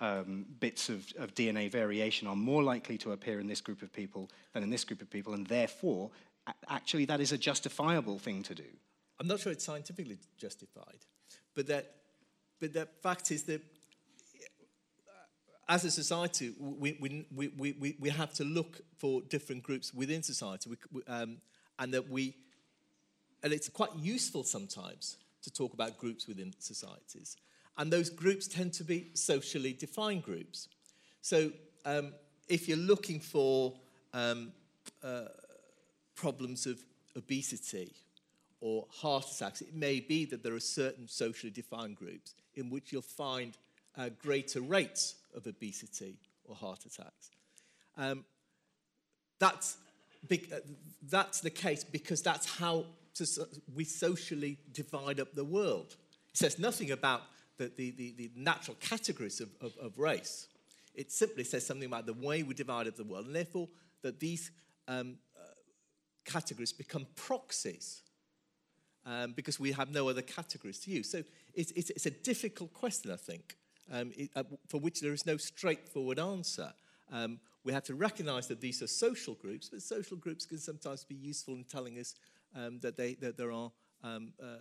[0.00, 3.92] um, bits of, of DNA variation are more likely to appear in this group of
[3.92, 6.10] people than in this group of people, and therefore,
[6.68, 8.64] actually, that is a justifiable thing to do?
[9.20, 10.98] I'm not sure it's scientifically justified,
[11.54, 11.92] but that,
[12.60, 13.62] but the fact is that
[15.68, 20.22] as a society, we, we, we, we, we have to look for different groups within
[20.22, 21.38] society, we, um,
[21.78, 22.34] and that we,
[23.42, 27.36] and it's quite useful sometimes to talk about groups within societies,
[27.78, 30.68] and those groups tend to be socially defined groups.
[31.22, 31.50] So,
[31.84, 32.12] um,
[32.48, 33.74] if you're looking for
[34.12, 34.52] um,
[35.02, 35.24] uh,
[36.14, 36.78] problems of
[37.16, 37.92] obesity
[38.60, 42.92] or heart attacks, it may be that there are certain socially defined groups in which
[42.92, 43.56] you'll find
[43.96, 47.30] uh, greater rates of obesity or heart attacks.
[47.96, 48.24] Um,
[49.38, 49.76] that's,
[50.28, 50.58] big, uh,
[51.08, 53.26] that's the case because that's how to,
[53.74, 55.96] we socially divide up the world.
[56.30, 57.22] It says nothing about
[57.56, 60.48] the, the, the, the natural categories of, of, of, race.
[60.94, 63.68] It simply says something about the way we divide up the world, and therefore
[64.02, 64.50] that these
[64.88, 65.44] um, uh,
[66.24, 68.02] categories become proxies
[69.06, 71.10] um, because we have no other categories to use.
[71.10, 71.22] So
[71.54, 73.56] it's, it's, it's a difficult question, I think
[73.92, 76.72] um, it, uh, for which there is no straightforward answer.
[77.12, 81.04] Um, we have to recognize that these are social groups, but social groups can sometimes
[81.04, 82.14] be useful in telling us
[82.54, 83.70] um, that, they, that there are
[84.02, 84.58] um, uh, uh,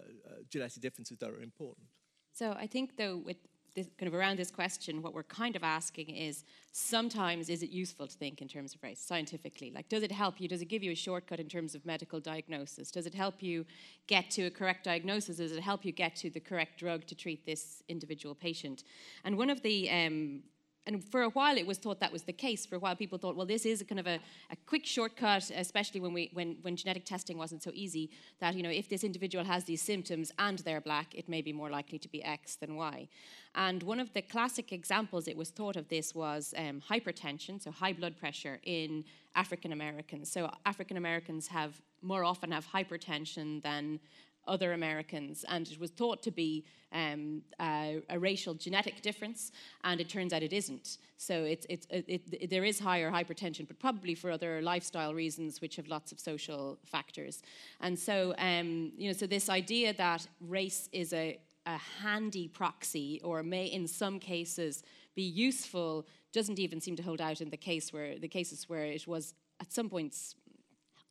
[0.49, 1.86] genetic differences that are important.
[2.31, 3.38] So I think, though, with
[3.75, 7.69] this, kind of around this question, what we're kind of asking is sometimes is it
[7.69, 9.71] useful to think in terms of race scientifically?
[9.73, 10.47] Like, does it help you?
[10.47, 12.91] Does it give you a shortcut in terms of medical diagnosis?
[12.91, 13.65] Does it help you
[14.07, 15.38] get to a correct diagnosis?
[15.38, 18.83] Does it help you get to the correct drug to treat this individual patient?
[19.23, 20.43] And one of the um,
[20.86, 22.65] and for a while it was thought that was the case.
[22.65, 24.19] For a while people thought, well, this is a kind of a,
[24.52, 28.63] a quick shortcut, especially when, we, when, when genetic testing wasn't so easy, that, you
[28.63, 32.00] know, if this individual has these symptoms and they're black, it may be more likely
[32.00, 33.08] to be X than Y.
[33.56, 37.72] And one of the classic examples it was thought of this was um, hypertension, so
[37.72, 40.32] high blood pressure in African Americans.
[40.32, 44.00] So African Americans have more often have hypertension than
[44.47, 49.51] other Americans, and it was thought to be um, a, a, racial genetic difference,
[49.84, 50.97] and it turns out it isn't.
[51.17, 55.60] So it's, it's, it, it, there is higher hypertension, but probably for other lifestyle reasons,
[55.60, 57.41] which have lots of social factors.
[57.82, 63.19] And so, um, you know, so this idea that race is a, a handy proxy,
[63.23, 64.84] or may in some cases
[65.15, 68.86] be useful, doesn't even seem to hold out in the case where the cases where
[68.86, 70.36] it was at some points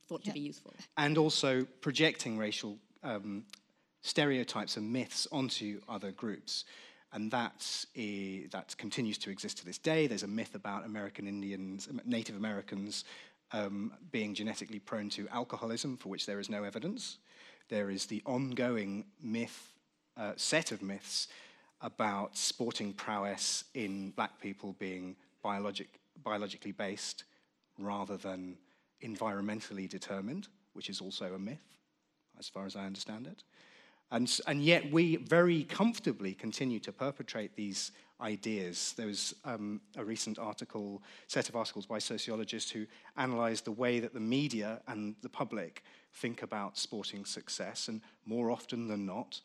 [0.06, 0.32] thought yeah.
[0.32, 0.74] to be useful.
[0.96, 3.44] And also projecting racial um,
[4.02, 6.64] stereotypes and myths onto other groups.
[7.12, 10.06] And that, is, that continues to exist to this day.
[10.06, 13.04] There's a myth about American Indians, Native Americans
[13.52, 17.18] um, being genetically prone to alcoholism, for which there is no evidence.
[17.68, 19.72] There is the ongoing myth,
[20.16, 21.28] uh, set of myths
[21.82, 25.88] about sporting prowess in black people being biologic,
[26.22, 27.24] biologically based
[27.78, 28.56] rather than
[29.02, 31.72] environmentally determined, which is also a myth
[32.38, 33.42] as far as I understand it.
[34.10, 38.92] And, and yet we very comfortably continue to perpetrate these ideas.
[38.96, 44.00] There was um, a recent article, set of articles by sociologists who analyzed the way
[44.00, 47.88] that the media and the public think about sporting success.
[47.88, 49.40] And more often than not,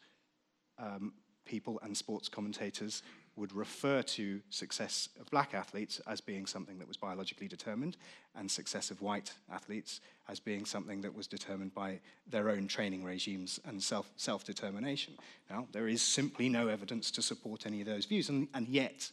[0.77, 1.13] um,
[1.45, 3.03] people and sports commentators
[3.37, 7.95] would refer to success of black athletes as being something that was biologically determined
[8.35, 13.03] and success of white athletes as being something that was determined by their own training
[13.03, 15.13] regimes and self, self-determination.
[15.49, 19.09] Now, there is simply no evidence to support any of those views, and, and yet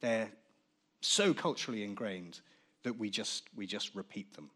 [0.00, 0.28] they're
[1.00, 2.40] so culturally ingrained
[2.82, 4.50] that we just, we just repeat them.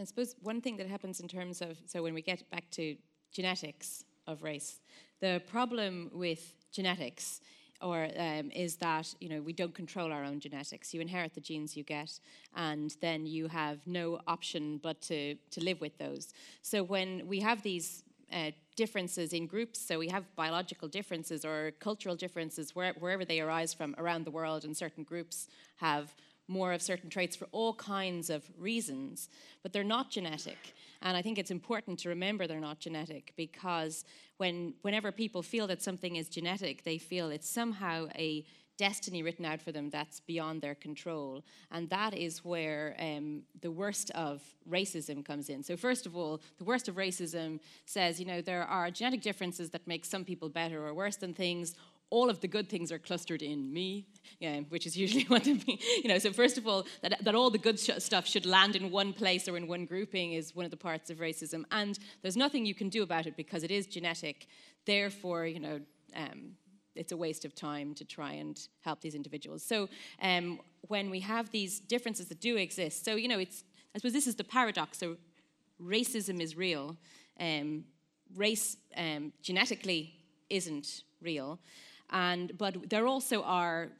[0.00, 2.96] I suppose one thing that happens in terms of, so when we get back to
[3.32, 4.80] genetics of race,
[5.20, 7.40] the problem with genetics
[7.82, 10.92] or um, is that you know we don't control our own genetics.
[10.94, 12.20] You inherit the genes you get,
[12.54, 16.32] and then you have no option but to to live with those.
[16.62, 21.72] So when we have these uh, differences in groups, so we have biological differences or
[21.80, 26.14] cultural differences where, wherever they arise from around the world, and certain groups have
[26.50, 29.28] more of certain traits for all kinds of reasons,
[29.62, 30.74] but they're not genetic.
[31.00, 34.04] And I think it's important to remember they're not genetic because
[34.36, 38.44] when, whenever people feel that something is genetic, they feel it's somehow a
[38.80, 41.44] destiny written out for them that's beyond their control.
[41.70, 45.62] And that is where um, the worst of racism comes in.
[45.62, 49.68] So, first of all, the worst of racism says, you know, there are genetic differences
[49.70, 51.74] that make some people better or worse than things.
[52.10, 54.06] All of the good things are clustered in me,
[54.40, 55.78] yeah, which is usually what mean.
[56.02, 58.76] You know, so first of all, that, that all the good sh- stuff should land
[58.76, 61.64] in one place or in one grouping is one of the parts of racism.
[61.70, 64.48] And there's nothing you can do about it because it is genetic.
[64.86, 65.80] Therefore, you know,
[66.16, 66.52] um,
[66.94, 69.62] it's a waste of time to try and help these individuals.
[69.62, 69.88] So
[70.20, 74.12] um, when we have these differences that do exist, so you know, it's I suppose
[74.12, 74.98] this is the paradox.
[74.98, 75.16] So
[75.82, 76.96] racism is real,
[77.38, 77.84] um,
[78.36, 80.14] race um, genetically
[80.48, 81.58] isn't real,
[82.10, 83.90] and but there also are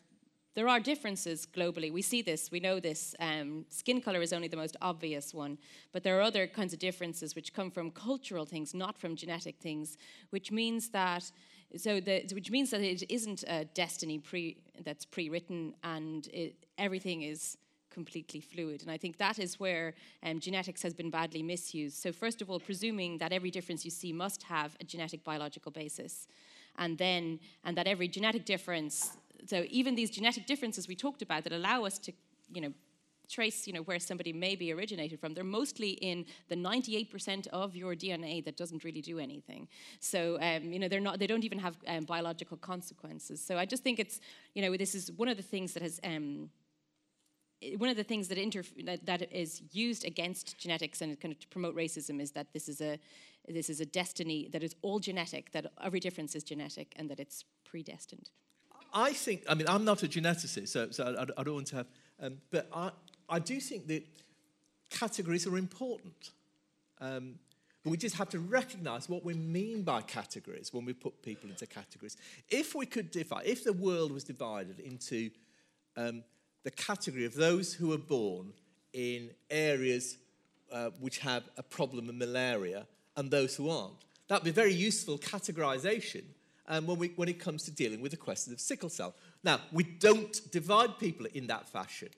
[0.56, 1.92] there are differences globally.
[1.92, 3.14] We see this, we know this.
[3.20, 5.58] Um, skin color is only the most obvious one,
[5.92, 9.58] but there are other kinds of differences which come from cultural things, not from genetic
[9.61, 9.96] things,
[10.30, 11.30] which means that
[11.76, 17.22] so the, which means that it isn't a destiny pre, that's pre-written and it, everything
[17.22, 17.56] is
[17.90, 18.82] completely fluid.
[18.82, 21.96] And I think that is where um, genetics has been badly misused.
[21.96, 25.70] So first of all, presuming that every difference you see must have a genetic biological
[25.70, 26.26] basis,
[26.78, 29.16] and then and that every genetic difference.
[29.46, 32.12] So even these genetic differences we talked about that allow us to,
[32.52, 32.72] you know,
[33.30, 37.76] trace you know, where somebody may be originated from, they're mostly in the 98% of
[37.76, 39.68] your DNA that doesn't really do anything.
[40.00, 43.42] So, um, you know, they're not, they don't even have um, biological consequences.
[43.42, 44.20] So I just think it's,
[44.54, 46.50] you know, this is one of the things that has, um,
[47.76, 48.38] one of the things that,
[48.84, 52.68] that, that is used against genetics and kind of to promote racism is that this
[52.68, 52.98] is a
[53.53, 57.20] this is a destiny that is all genetic, that every difference is genetic, and that
[57.20, 58.30] it's predestined.
[58.92, 61.76] I think, I mean, I'm not a geneticist, so, so I, I don't want to
[61.76, 61.86] have,
[62.20, 62.90] um, but I,
[63.28, 64.05] I do think that
[64.90, 66.30] categories are important.
[67.01, 67.38] Um,
[67.82, 71.48] but we just have to recognize what we mean by categories when we put people
[71.48, 72.16] into categories.
[72.51, 75.30] If we could divide, if the world was divided into
[75.96, 76.22] um,
[76.62, 78.53] the category of those who are born
[78.92, 80.18] in areas
[80.70, 82.86] uh, which have a problem of malaria
[83.20, 83.92] and those who aren't,
[84.28, 86.24] that'd be very useful categorization
[86.66, 89.14] um, when, we, when it comes to dealing with the question of sickle cell.
[89.44, 92.08] Now, we don't divide people in that fashion.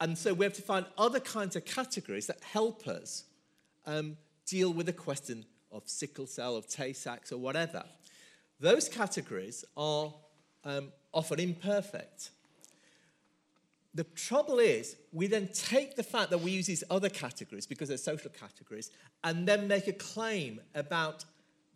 [0.00, 3.24] And so we have to find other kinds of categories that help us
[3.86, 7.82] um, deal with the question of sickle cell, of Tay Sachs, or whatever.
[8.60, 10.14] Those categories are
[10.62, 12.30] um, often imperfect.
[13.96, 17.88] The trouble is, we then take the fact that we use these other categories because
[17.88, 18.90] they're social categories
[19.24, 21.24] and then make a claim about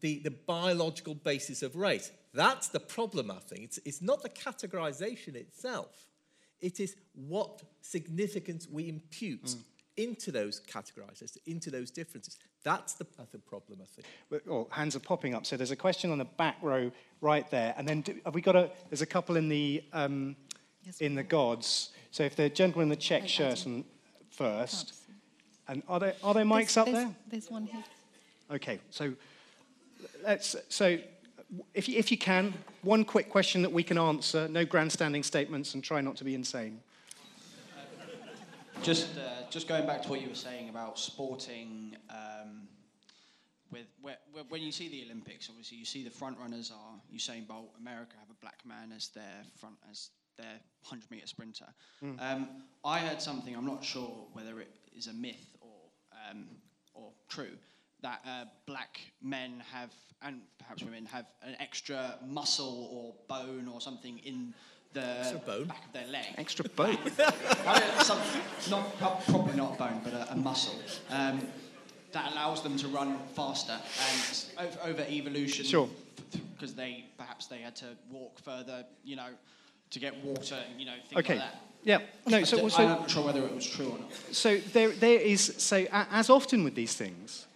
[0.00, 2.10] the, the biological basis of race.
[2.32, 3.64] That's the problem, I think.
[3.64, 6.06] It's, it's not the categorization itself
[6.60, 9.62] it is what significance we impute mm.
[9.96, 12.38] into those categorizers, into those differences.
[12.62, 14.06] That's the, that's the problem, I think.
[14.30, 15.46] Well, oh, hands are popping up.
[15.46, 16.90] So there's a question on the back row
[17.20, 17.74] right there.
[17.76, 20.36] And then do, have we got a, there's a couple in the, um,
[20.84, 21.90] yes, in the gods.
[22.10, 23.84] So if the gentleman in the check shirt and
[24.30, 24.94] first.
[25.68, 27.14] And are there, are there mics there's, up there's, there?
[27.28, 27.84] There's one here.
[28.50, 29.12] Okay, so
[30.24, 30.98] let's, so
[31.74, 35.74] if you, if you can, one quick question that we can answer, no grandstanding statements,
[35.74, 36.80] and try not to be insane.
[38.82, 42.66] Just, uh, just going back to what you were saying about sporting, um,
[43.70, 44.16] with where,
[44.48, 47.70] when you see the Olympics, obviously you see the front runners are Usain Bolt.
[47.78, 51.66] America have a black man as their front as their 100 meter sprinter.
[52.02, 52.16] Mm.
[52.20, 52.48] Um,
[52.84, 53.54] I heard something.
[53.54, 55.68] I'm not sure whether it is a myth or
[56.30, 56.46] um,
[56.94, 57.56] or true
[58.02, 63.80] that uh, black men have, and perhaps women have, an extra muscle or bone or
[63.80, 64.54] something in
[64.92, 66.26] the back of their leg.
[66.36, 66.98] Extra bone?
[68.02, 68.18] some,
[68.70, 70.80] not, probably not a bone, but a, a muscle.
[71.10, 71.46] Um,
[72.12, 73.76] that allows them to run faster
[74.58, 75.64] and over, over evolution.
[75.64, 75.88] Sure.
[76.54, 79.28] Because they perhaps they had to walk further, you know,
[79.90, 81.38] to get water, you know, things okay.
[81.38, 81.62] like that.
[81.82, 82.44] Yeah, no.
[82.44, 84.12] So, so, I'm not sure whether it was true or not.
[84.32, 85.54] So there, there is.
[85.58, 87.46] So as often with these things,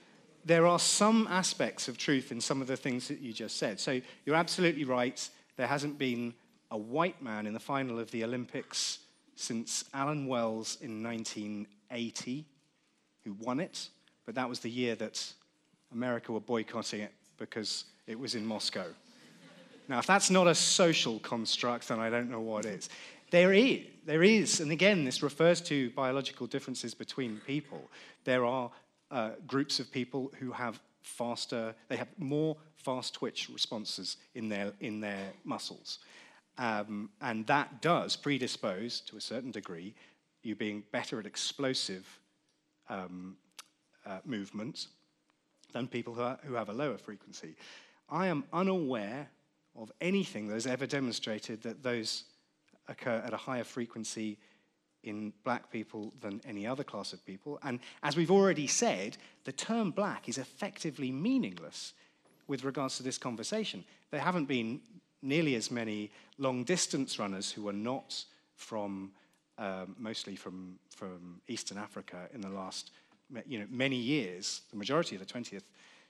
[0.45, 3.79] there are some aspects of truth in some of the things that you just said.
[3.81, 5.29] So you're absolutely right.
[5.57, 6.35] There hasn't been
[6.71, 9.01] a white man in the final of the Olympics
[9.37, 12.47] since Allan Wells in 1980,
[13.25, 13.89] who won it.
[14.27, 15.33] But that was the year that
[15.93, 18.87] America were boycotting it because it was in Moscow.
[19.89, 22.89] Now, if that's not a social construct, then I don't know what is.
[23.31, 27.91] There is, there is, and again, this refers to biological differences between people.
[28.25, 28.71] There are
[29.11, 34.73] uh, groups of people who have faster, they have more fast twitch responses in their,
[34.81, 35.99] in their muscles.
[36.59, 39.95] Um, and that does predispose, to a certain degree,
[40.43, 42.07] you being better at explosive
[42.89, 43.37] um,
[44.07, 44.89] uh, movements
[45.73, 47.57] than people who, are, who have a lower frequency.
[48.09, 49.29] I am unaware
[49.77, 52.25] of anything that has ever demonstrated that those
[52.89, 54.39] occur at a higher frequency
[55.03, 57.59] in black people than any other class of people.
[57.63, 61.93] And as we've already said, the term black is effectively meaningless
[62.47, 63.85] with regards to this conversation.
[64.11, 64.81] There haven't been
[65.23, 68.25] nearly as many long distance runners who are not
[68.57, 69.13] from,
[69.59, 72.91] um, mostly from, from Eastern Africa in the last
[73.47, 75.63] you know, many years, the majority of the 20th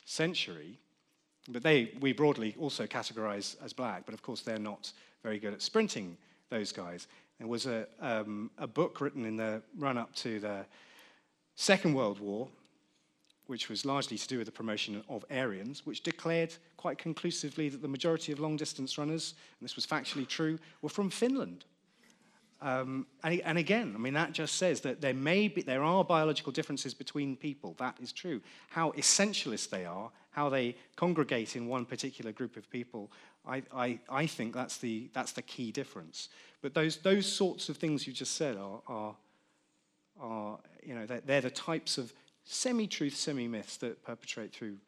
[0.04, 0.78] century.
[1.48, 4.92] But they, we broadly also categorize as black, but of course they're not
[5.22, 6.16] very good at sprinting,
[6.50, 7.06] those guys.
[7.38, 10.64] There was a, um, a book written in the run up to the
[11.56, 12.48] Second World War,
[13.46, 17.82] which was largely to do with the promotion of Aryans, which declared quite conclusively that
[17.82, 21.64] the majority of long distance runners, and this was factually true, were from Finland.
[22.64, 26.02] Um, and, and, again, I mean, that just says that there may be, there are
[26.02, 27.74] biological differences between people.
[27.76, 28.40] That is true.
[28.70, 33.12] How essentialist they are, how they congregate in one particular group of people,
[33.46, 36.30] I, I, I think that's the, that's the key difference.
[36.62, 39.14] But those, those sorts of things you just said are, are,
[40.18, 44.78] are you know, they're, they're the types of semi-truth, semi-myths that perpetrate through,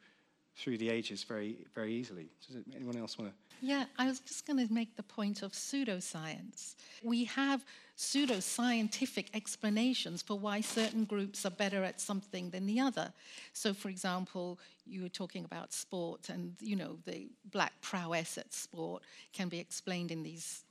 [0.57, 2.27] through the ages very, very easily.
[2.45, 3.37] Does anyone else want to?
[3.65, 6.75] Yeah, I was just going to make the point of pseudoscience.
[7.03, 7.63] We have
[7.97, 13.13] pseudoscientific explanations for why certain groups are better at something than the other.
[13.53, 18.53] So, for example, you were talking about sport, and you know the black prowess at
[18.53, 19.03] sport
[19.33, 20.63] can be explained in these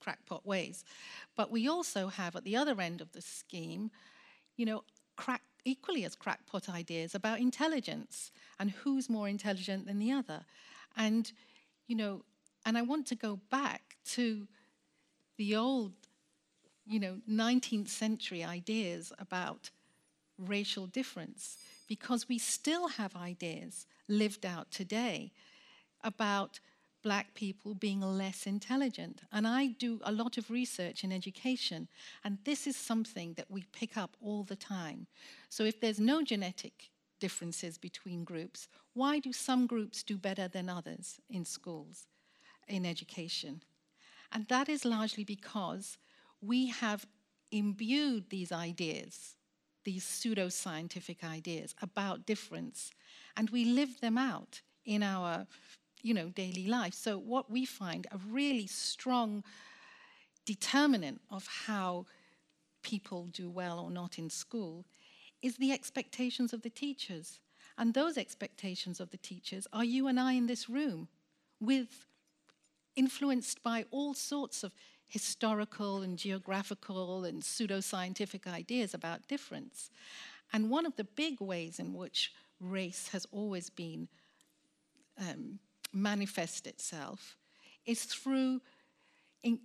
[0.00, 0.84] crackpot ways.
[1.36, 3.90] But we also have at the other end of the scheme,
[4.56, 4.82] you know,
[5.16, 10.44] crack equally as crackpot ideas about intelligence and who's more intelligent than the other.
[10.96, 11.30] And,
[11.86, 12.24] you know,
[12.64, 14.46] and I want to go back to
[15.36, 15.92] the old,
[16.86, 19.70] you know, 19th century ideas about
[20.38, 21.58] racial difference
[21.88, 25.32] because we still have ideas lived out today
[26.02, 26.60] about
[27.02, 29.22] black people being less intelligent.
[29.32, 31.88] And I do a lot of research in education,
[32.24, 35.06] and this is something that we pick up all the time.
[35.50, 40.70] So if there's no genetic differences between groups, why do some groups do better than
[40.70, 42.06] others in schools,
[42.66, 43.62] in education?
[44.32, 45.98] And that is largely because
[46.40, 47.04] we have
[47.52, 49.36] imbued these ideas,
[49.84, 52.90] these pseudoscientific ideas about difference,
[53.36, 55.46] and we live them out in our
[56.02, 56.94] you know, daily life.
[56.94, 59.44] So what we find a really strong
[60.46, 62.06] determinant of how
[62.82, 64.86] people do well or not in school
[65.42, 67.40] is the expectations of the teachers.
[67.78, 71.08] And those expectations of the teachers are you and I in this room
[71.60, 72.06] with
[72.96, 74.72] influenced by all sorts of
[75.06, 79.90] historical and geographical and pseudoscientific ideas about difference.
[80.52, 84.08] And one of the big ways in which race has always been
[85.18, 85.58] um,
[85.92, 87.36] manifest itself
[87.86, 88.60] is through
[89.42, 89.58] in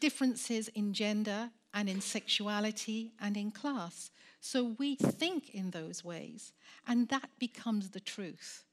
[0.00, 4.10] differences in gender and in sexuality and in class.
[4.40, 6.52] So we think in those ways,
[6.86, 8.64] and that becomes the truth.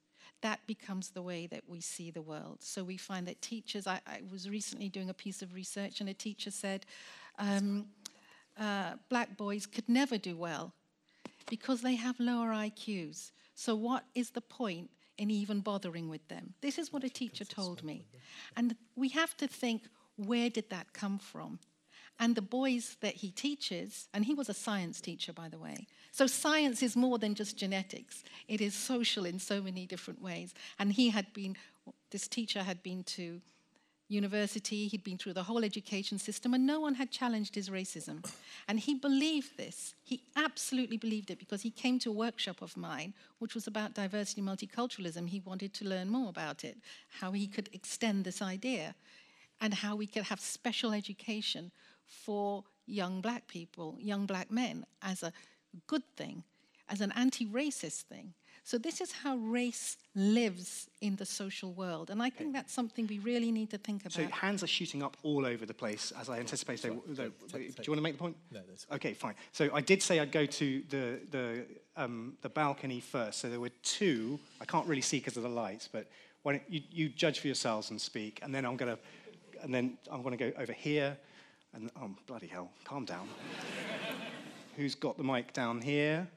[0.42, 2.58] That becomes the way that we see the world.
[2.62, 6.10] So we find that teachers, I, I was recently doing a piece of research, and
[6.10, 6.86] a teacher said
[7.40, 7.88] um,
[8.60, 10.74] uh, black boys could never do well
[11.50, 13.32] because they have lower IQs.
[13.56, 16.54] So, what is the point in even bothering with them.
[16.62, 18.06] This is what a teacher told me.
[18.56, 19.84] And we have to think
[20.18, 21.60] where did that come from?
[22.20, 25.88] And the boys that he teaches, and he was a science teacher, by the way.
[26.12, 30.54] So science is more than just genetics, it is social in so many different ways.
[30.80, 31.58] And he had been,
[32.12, 33.42] this teacher had been to
[34.08, 38.24] university, he'd been through the whole education system, and no one had challenged his racism.
[38.68, 39.96] And he believed this.
[40.04, 43.96] He absolutely believed it because he came to a workshop of mine, which was about
[43.96, 45.28] diversity and multiculturalism.
[45.28, 46.78] He wanted to learn more about it,
[47.20, 48.96] how he could extend this idea,
[49.60, 51.72] and how we could have special education
[52.08, 55.32] for young black people, young black men, as a
[55.88, 56.44] good thing,
[56.90, 58.34] as an anti racist thing.
[58.68, 62.10] So, this is how race lives in the social world.
[62.10, 64.14] And I think that's something we really need to think about.
[64.14, 66.80] So, hands are shooting up all over the place, as I anticipate.
[66.80, 68.36] Sorry, they, sorry, they, do you want to make the point?
[68.52, 69.36] No, that's Okay, fine.
[69.52, 73.38] So, I did say I'd go to the, the, um, the balcony first.
[73.40, 74.40] So, there were two.
[74.60, 76.08] I can't really see because of the lights, but
[76.42, 79.00] why don't you, you judge for yourselves and speak, and then I'm going to.
[79.62, 81.18] And then I'm going to go over here,
[81.76, 83.28] and oh bloody hell, calm down.
[84.78, 86.28] Who's got the mic down here?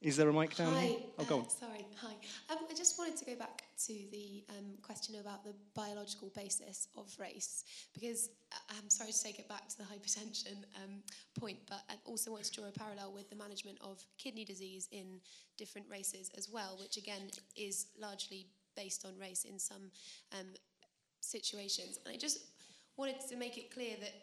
[0.00, 0.98] Is there a mic down Hi, here?
[1.18, 1.48] Oh, go uh, on.
[1.48, 2.12] Sorry, hi.
[2.50, 6.88] Um, I just wanted to go back to the um, question about the biological basis
[6.94, 7.64] of race,
[7.94, 11.02] because uh, I'm sorry to take it back to the hypertension um,
[11.40, 14.88] point, but I also want to draw a parallel with the management of kidney disease
[14.92, 15.20] in
[15.56, 19.90] different races as well, which again is largely based on race in some
[20.38, 20.48] um,
[21.20, 21.98] situations.
[22.04, 22.40] And I just
[22.96, 24.14] wanted to make it clear that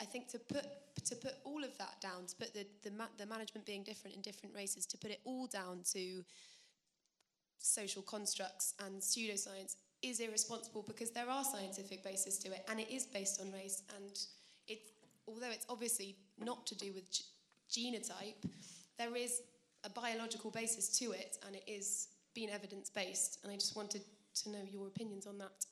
[0.00, 0.66] I think to put
[1.04, 4.16] to put all of that down, to put the the, ma- the management being different
[4.16, 6.24] in different races, to put it all down to
[7.58, 12.88] social constructs and pseudoscience is irresponsible because there are scientific bases to it and it
[12.88, 13.82] is based on race.
[13.96, 14.18] And
[14.68, 14.78] it
[15.26, 17.04] although it's obviously not to do with
[17.70, 18.48] genotype
[18.98, 19.42] there is
[19.84, 24.02] a biological basis to it and it is being evidence based and I just wanted
[24.42, 25.64] to know your opinions on that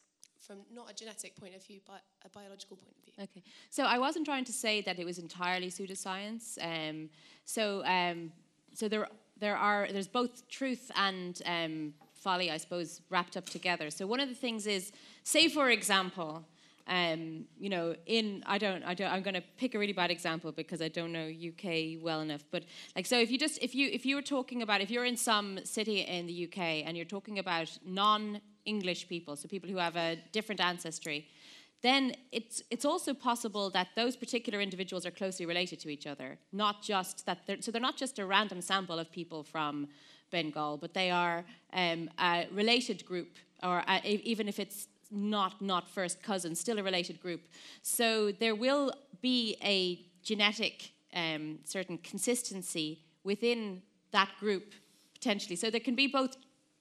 [0.46, 3.12] from not a genetic point of view but a biological point of view.
[3.24, 3.42] Okay.
[3.70, 6.58] So I wasn't trying to say that it was entirely pseudoscience.
[6.62, 7.10] Um,
[7.44, 8.32] so um,
[8.74, 13.90] so there there are there's both truth and um, folly, I suppose, wrapped up together.
[13.90, 14.92] So one of the things is,
[15.22, 16.44] say for example,
[16.88, 20.10] um, you know, in I don't, I don't, I'm going to pick a really bad
[20.10, 22.44] example because I don't know UK well enough.
[22.50, 22.64] But
[22.94, 25.16] like, so if you just, if you, if you were talking about, if you're in
[25.16, 29.96] some city in the UK and you're talking about non-English people, so people who have
[29.96, 31.26] a different ancestry,
[31.82, 36.38] then it's, it's also possible that those particular individuals are closely related to each other,
[36.52, 39.88] not just that they're, so they're not just a random sample of people from
[40.30, 45.88] Bengal, but they are um, a related group, or a, even if it's not not
[45.88, 47.42] first cousins, still a related group.
[47.82, 53.82] So there will be a genetic um, certain consistency within
[54.12, 54.74] that group
[55.14, 55.56] potentially.
[55.56, 56.36] So there can be both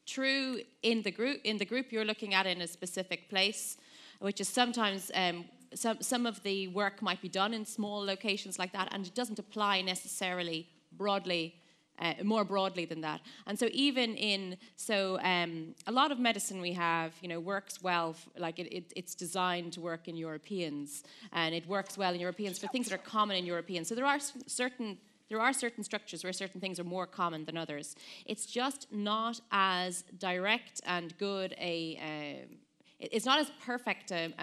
[0.05, 3.77] true in the group in the group you're looking at in a specific place
[4.19, 8.57] which is sometimes um, some, some of the work might be done in small locations
[8.57, 11.55] like that, and it doesn't apply necessarily broadly.
[11.97, 16.59] Uh, more broadly than that, and so even in so um, a lot of medicine
[16.59, 18.09] we have, you know, works well.
[18.09, 22.19] F- like it, it, it's designed to work in Europeans, and it works well in
[22.19, 23.87] Europeans for things that are common in Europeans.
[23.87, 24.97] So there are certain
[25.29, 27.95] there are certain structures where certain things are more common than others.
[28.25, 32.57] It's just not as direct and good a um,
[32.99, 34.33] it's not as perfect a,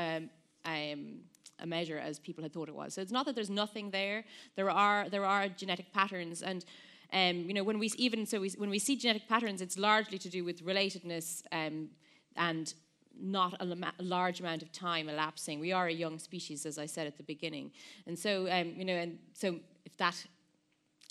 [0.64, 1.20] um,
[1.60, 2.94] a measure as people had thought it was.
[2.94, 4.24] So it's not that there's nothing there.
[4.56, 6.64] There are there are genetic patterns, and
[7.12, 10.18] um, you know when we even so we, when we see genetic patterns, it's largely
[10.18, 11.88] to do with relatedness um,
[12.36, 12.74] and
[13.20, 15.60] not a, a, large amount of time elapsing.
[15.60, 17.70] We are a young species, as I said at the beginning,
[18.06, 20.16] and so um, you know, and so if that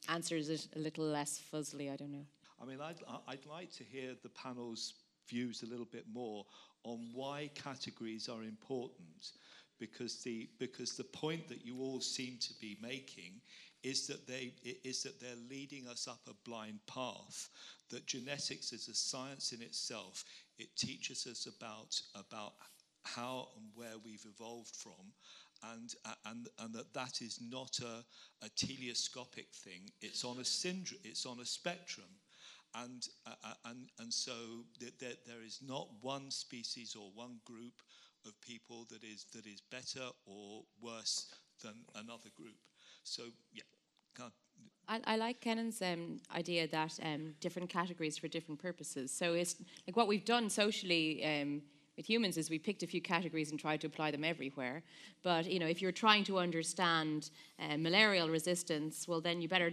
[0.09, 2.25] answers it a little less fuzzily, I don't know.
[2.61, 4.93] I mean, I'd, I'd like to hear the panel's
[5.27, 6.45] views a little bit more
[6.83, 9.31] on why categories are important
[9.79, 13.41] because the because the point that you all seem to be making
[13.83, 14.53] is that they
[14.83, 17.49] is that they're leading us up a blind path
[17.89, 20.23] that genetics is a science in itself.
[20.59, 22.53] It teaches us about about
[23.03, 25.13] how and where we've evolved from
[25.73, 25.93] and
[26.25, 28.03] and and that that is not a,
[28.45, 29.89] a telescopic thing.
[30.01, 32.09] It's on a syndrome it's on a spectrum.
[32.73, 37.73] And, uh, and, and so th- there, there is not one species or one group
[38.25, 42.55] of people that is, that is better or worse than another group.
[43.03, 43.23] So,
[43.53, 43.63] yeah.
[44.91, 49.09] I, I, like Kenan's um, idea that um, different categories for different purposes.
[49.09, 49.55] So it's
[49.87, 51.61] like what we've done socially um,
[51.95, 54.83] with humans is we picked a few categories and tried to apply them everywhere.
[55.23, 59.71] But you know, if you're trying to understand uh, malarial resistance, well, then you better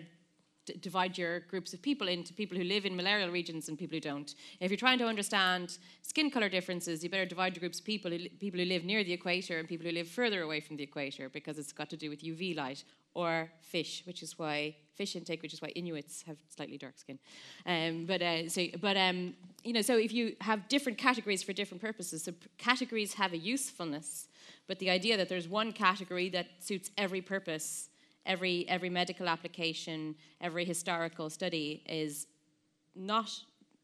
[0.81, 4.01] divide your groups of people into people who live in malarial regions and people who
[4.01, 4.35] don't.
[4.61, 8.11] If you're trying to understand skin color differences, you better divide your groups of people,
[8.39, 11.29] people who live near the equator and people who live further away from the equator
[11.29, 15.43] because it's got to do with UV light or fish, which is why fish intake,
[15.43, 17.19] which is why Inuits have slightly dark skin.
[17.67, 19.35] Um, but uh, so, but um,
[19.65, 23.39] you know, so if you have different categories for different purposes, so categories have a
[23.39, 24.29] usefulness,
[24.67, 27.89] but the idea that there's one category that suits every purpose
[28.29, 32.27] every, every medical application, every historical study is
[32.95, 33.31] not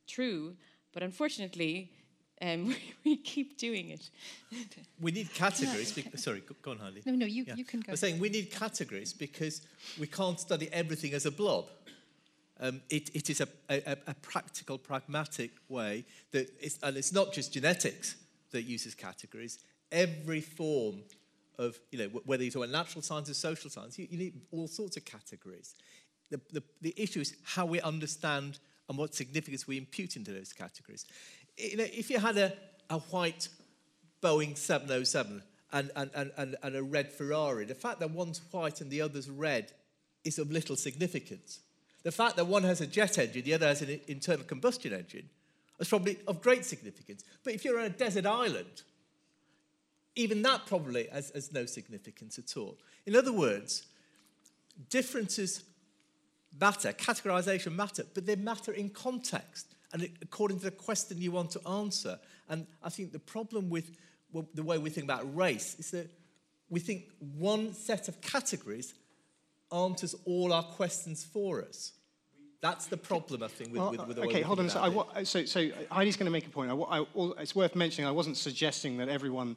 [0.07, 0.55] true,
[0.93, 1.91] but unfortunately,
[2.45, 2.75] um,
[3.05, 4.11] we keep doing it.
[5.01, 5.93] we need categories.
[5.93, 7.03] Be- sorry, go, go, on, Harley.
[7.05, 7.55] No, no, you, yeah.
[7.55, 7.93] you can go.
[7.93, 9.63] I'm saying we need categories because
[9.99, 11.67] we can't study everything as a blob.
[12.61, 16.49] Um, it, it is a, a, a, practical, pragmatic way that,
[16.85, 18.15] and it's not just genetics
[18.53, 19.59] that uses categories.
[19.91, 21.01] Every form
[21.59, 24.69] of, you know, whether you're talking natural science or social science, you, you need all
[24.69, 25.75] sorts of categories.
[26.31, 30.53] The, the, the issue is how we understand and what significance we impute into those
[30.53, 31.07] categories.
[31.57, 32.53] You know, if you had a,
[32.91, 33.49] a white
[34.23, 35.43] Boeing 707
[35.73, 39.29] and, and, and, and a red Ferrari, the fact that one's white and the other's
[39.29, 39.73] red
[40.25, 41.61] is of little significance.
[42.03, 45.29] The fact that one has a jet engine, the other has an internal combustion engine,
[45.79, 47.25] is probably of great significance.
[47.43, 48.83] But if you're on a desert island
[50.17, 52.77] even that probably has, has no significance at all.
[53.07, 53.87] In other words,
[54.91, 55.65] differences
[56.61, 59.75] matter, categorization matter, but they matter in context.
[59.95, 62.19] And according to the question you want to answer.
[62.49, 63.97] And I think the problem with
[64.33, 66.11] well, the way we think about race is that
[66.69, 67.05] we think
[67.39, 68.93] one set of categories
[69.73, 71.93] answers all our questions for us.
[72.61, 74.69] That's the problem, I think, with, well, with, with the okay, hold on.
[74.69, 76.71] So, I, so, so uh, Heidi's going to make a point.
[76.71, 77.05] I, I,
[77.39, 79.57] it's worth mentioning I wasn't suggesting that everyone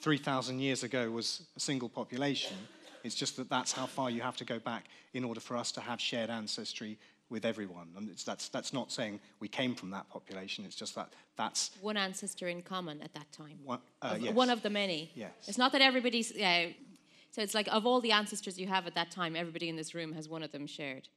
[0.00, 2.56] 3,000 years ago was a single population.
[3.04, 5.72] It's just that that's how far you have to go back in order for us
[5.72, 6.98] to have shared ancestry
[7.28, 7.88] with everyone.
[7.96, 10.64] And that's, that's not saying we came from that population.
[10.64, 11.70] It's just that that's...
[11.80, 13.58] One ancestor in common at that time.
[13.64, 14.34] One, uh, of, yes.
[14.34, 15.10] one of the many.
[15.14, 15.32] Yes.
[15.46, 16.30] It's not that everybody's...
[16.36, 16.68] Uh,
[17.32, 19.94] so it's like of all the ancestors you have at that time, everybody in this
[19.94, 21.08] room has one of them shared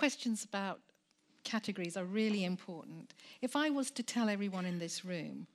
[0.00, 0.80] questions about
[1.44, 3.12] categories are really important.
[3.42, 5.46] If I was to tell everyone in this room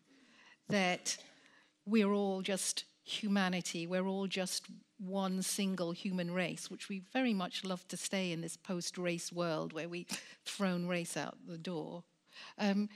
[0.69, 1.17] that
[1.87, 4.67] we're all just humanity, we're all just
[4.97, 9.31] one single human race, which we very much love to stay in this post race
[9.31, 10.07] world where we've
[10.45, 12.03] thrown race out the door.
[12.57, 12.89] Um,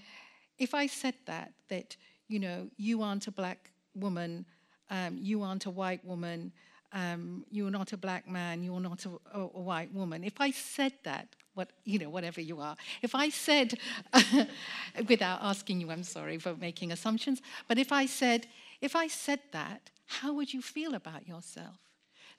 [0.58, 1.96] if I said that, that,
[2.28, 4.46] you know, you aren't a black woman,
[4.90, 6.52] um, you aren't a white woman,
[6.92, 10.24] um, you're not a black man, you're not a, a, a, white woman.
[10.24, 13.78] If I said that, what you know, whatever you are, if I said,
[15.08, 18.48] without asking you, I'm sorry for making assumptions, but if I said,
[18.82, 21.89] if I said that, how would you feel about yourself?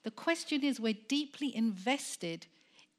[0.03, 2.47] The question is, we're deeply invested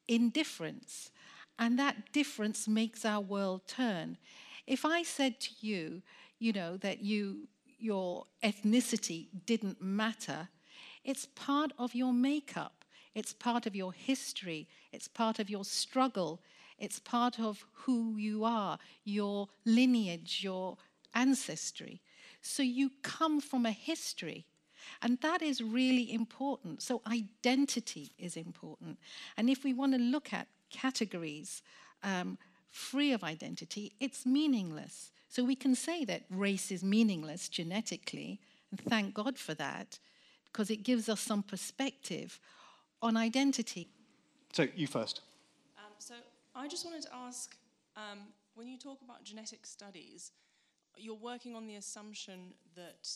[0.07, 1.11] in difference,
[1.59, 4.18] and that difference makes our world turn.
[4.66, 6.03] If I said to you,
[6.38, 7.48] you know, that you
[7.78, 10.48] your ethnicity didn't matter
[11.05, 12.84] it's part of your makeup,
[13.14, 16.40] it's part of your history, it's part of your struggle,
[16.78, 20.76] it's part of who you are, your lineage, your
[21.14, 22.00] ancestry.
[22.40, 24.46] So you come from a history.
[25.02, 26.82] And that is really important.
[26.82, 28.98] So, identity is important.
[29.36, 31.62] And if we want to look at categories
[32.02, 32.38] um,
[32.70, 35.10] free of identity, it's meaningless.
[35.28, 39.98] So, we can say that race is meaningless genetically, and thank God for that
[40.44, 42.38] because it gives us some perspective
[43.00, 43.88] on identity.
[44.52, 45.20] So, you first.
[45.78, 46.14] Um, so,
[46.54, 47.56] I just wanted to ask
[47.96, 48.18] um,
[48.54, 50.32] when you talk about genetic studies,
[50.96, 53.08] you're working on the assumption that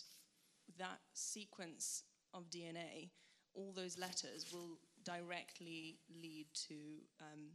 [0.78, 2.04] that sequence
[2.34, 3.10] of DNA,
[3.54, 6.74] all those letters, will directly lead to
[7.20, 7.50] um,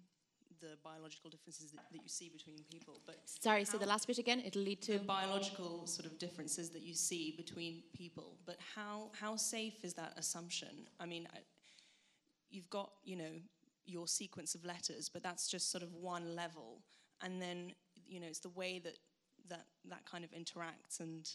[0.62, 3.02] the biological differences that, that, you see between people.
[3.06, 4.42] But sorry, say the last bit again.
[4.46, 8.38] It'll lead to the biological sort of differences that you see between people.
[8.46, 10.88] But how how safe is that assumption?
[11.00, 11.40] I mean, I,
[12.50, 13.34] you've got you know
[13.86, 16.82] your sequence of letters, but that's just sort of one level,
[17.22, 17.74] and then
[18.08, 18.98] you know it's the way that
[19.50, 21.30] that that kind of interacts and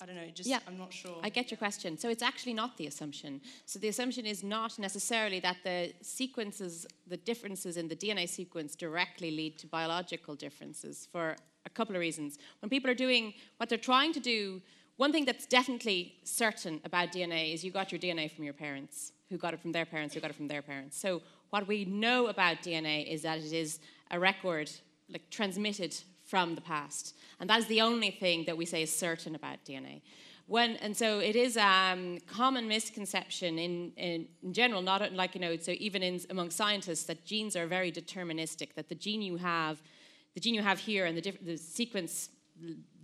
[0.00, 0.60] I don't know, just yeah.
[0.66, 1.16] I'm not sure.
[1.22, 1.98] I get your question.
[1.98, 3.40] So it's actually not the assumption.
[3.66, 8.76] So the assumption is not necessarily that the sequences, the differences in the DNA sequence
[8.76, 11.36] directly lead to biological differences for
[11.66, 12.38] a couple of reasons.
[12.60, 14.62] When people are doing what they're trying to do,
[14.96, 19.12] one thing that's definitely certain about DNA is you got your DNA from your parents,
[19.28, 20.96] who got it from their parents, who got it from their parents.
[20.96, 23.80] So what we know about DNA is that it is
[24.10, 24.70] a record
[25.08, 25.96] like transmitted
[26.28, 27.16] from the past.
[27.40, 30.02] And that is the only thing that we say is certain about DNA.
[30.46, 35.34] When, and so it is a um, common misconception in, in, in, general, not like,
[35.34, 39.20] you know, so even in, among scientists, that genes are very deterministic, that the gene
[39.20, 39.82] you have,
[40.34, 42.30] the gene you have here and the, the sequence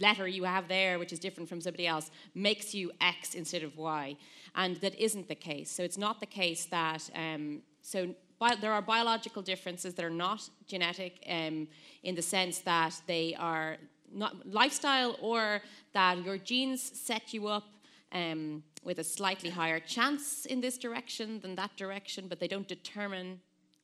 [0.00, 3.76] letter you have there, which is different from somebody else, makes you X instead of
[3.76, 4.16] Y.
[4.54, 5.70] And that isn't the case.
[5.70, 8.14] So it's not the case that, um, so
[8.44, 11.66] Bi- there are biological differences that are not genetic um,
[12.02, 13.78] in the sense that they are
[14.12, 15.62] not lifestyle or
[15.94, 17.64] that your genes set you up
[18.12, 22.68] um, with a slightly higher chance in this direction than that direction, but they don't
[22.68, 23.40] determine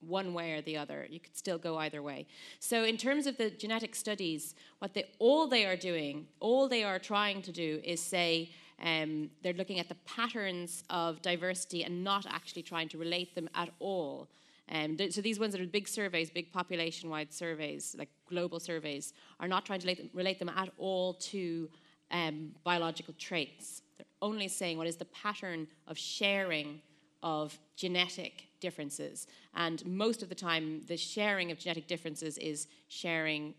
[0.06, 1.06] one way or the other.
[1.08, 2.26] You could still go either way.
[2.58, 6.84] So, in terms of the genetic studies, what they all they are doing, all they
[6.84, 8.50] are trying to do is say
[8.82, 13.48] um, they're looking at the patterns of diversity and not actually trying to relate them
[13.54, 14.28] at all
[14.71, 19.12] um, th- so these ones that are big surveys, big population-wide surveys, like global surveys,
[19.41, 21.68] are not trying to relate them, relate them at all to
[22.11, 23.83] um, biological traits.
[23.99, 26.81] They're only saying what is the pattern of sharing
[27.23, 29.27] of genetic differences.
[29.55, 33.55] And most of the time, the sharing of genetic differences is sharing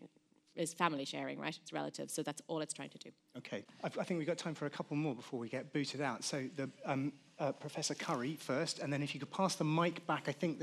[0.54, 1.58] is family sharing, right?
[1.62, 3.10] It's relative, so that's all it's trying to do.
[3.38, 6.02] Okay, I, I think we've got time for a couple more before we get booted
[6.02, 6.24] out.
[6.24, 10.06] So the um, uh, Professor Curry first, and then if you could pass the mic
[10.06, 10.62] back, I think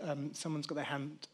[0.00, 1.28] um, someone's got their hand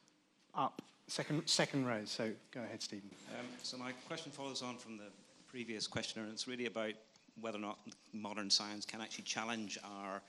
[0.54, 2.00] up, second, second row.
[2.04, 3.10] So go ahead, Stephen.
[3.38, 5.10] Um, so my question follows on from the
[5.48, 6.92] previous questioner, and it's really about
[7.40, 7.78] whether or not
[8.12, 10.20] modern science can actually challenge our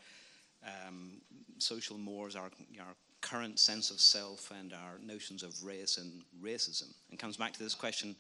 [0.66, 1.22] um,
[1.58, 6.94] social mores, our, our current sense of self and our notions of race and racism.
[7.10, 8.16] And comes back to this question.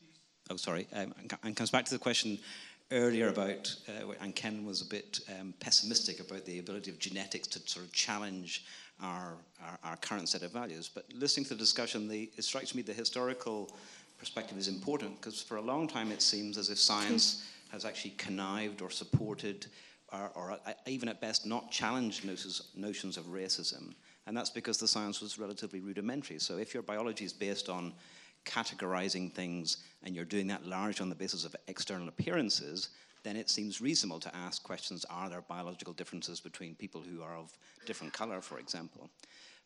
[0.49, 0.87] Oh, sorry.
[0.93, 1.13] Um,
[1.43, 2.39] and comes back to the question
[2.91, 7.47] earlier about, uh, and Ken was a bit um, pessimistic about the ability of genetics
[7.49, 8.65] to sort of challenge
[9.01, 10.89] our, our, our, current set of values.
[10.93, 13.71] But listening to the discussion, the, it strikes me the historical
[14.17, 18.11] perspective is important because for a long time it seems as if science has actually
[18.11, 19.67] connived or supported
[20.11, 23.93] or, or uh, even at best not challenged notions, notions of racism.
[24.27, 26.39] And that's because the science was relatively rudimentary.
[26.39, 27.93] So if your biology is based on
[28.45, 32.89] categorizing things and you're doing that largely on the basis of external appearances,
[33.23, 37.35] then it seems reasonable to ask questions are there biological differences between people who are
[37.35, 37.51] of
[37.85, 39.09] different color, for example?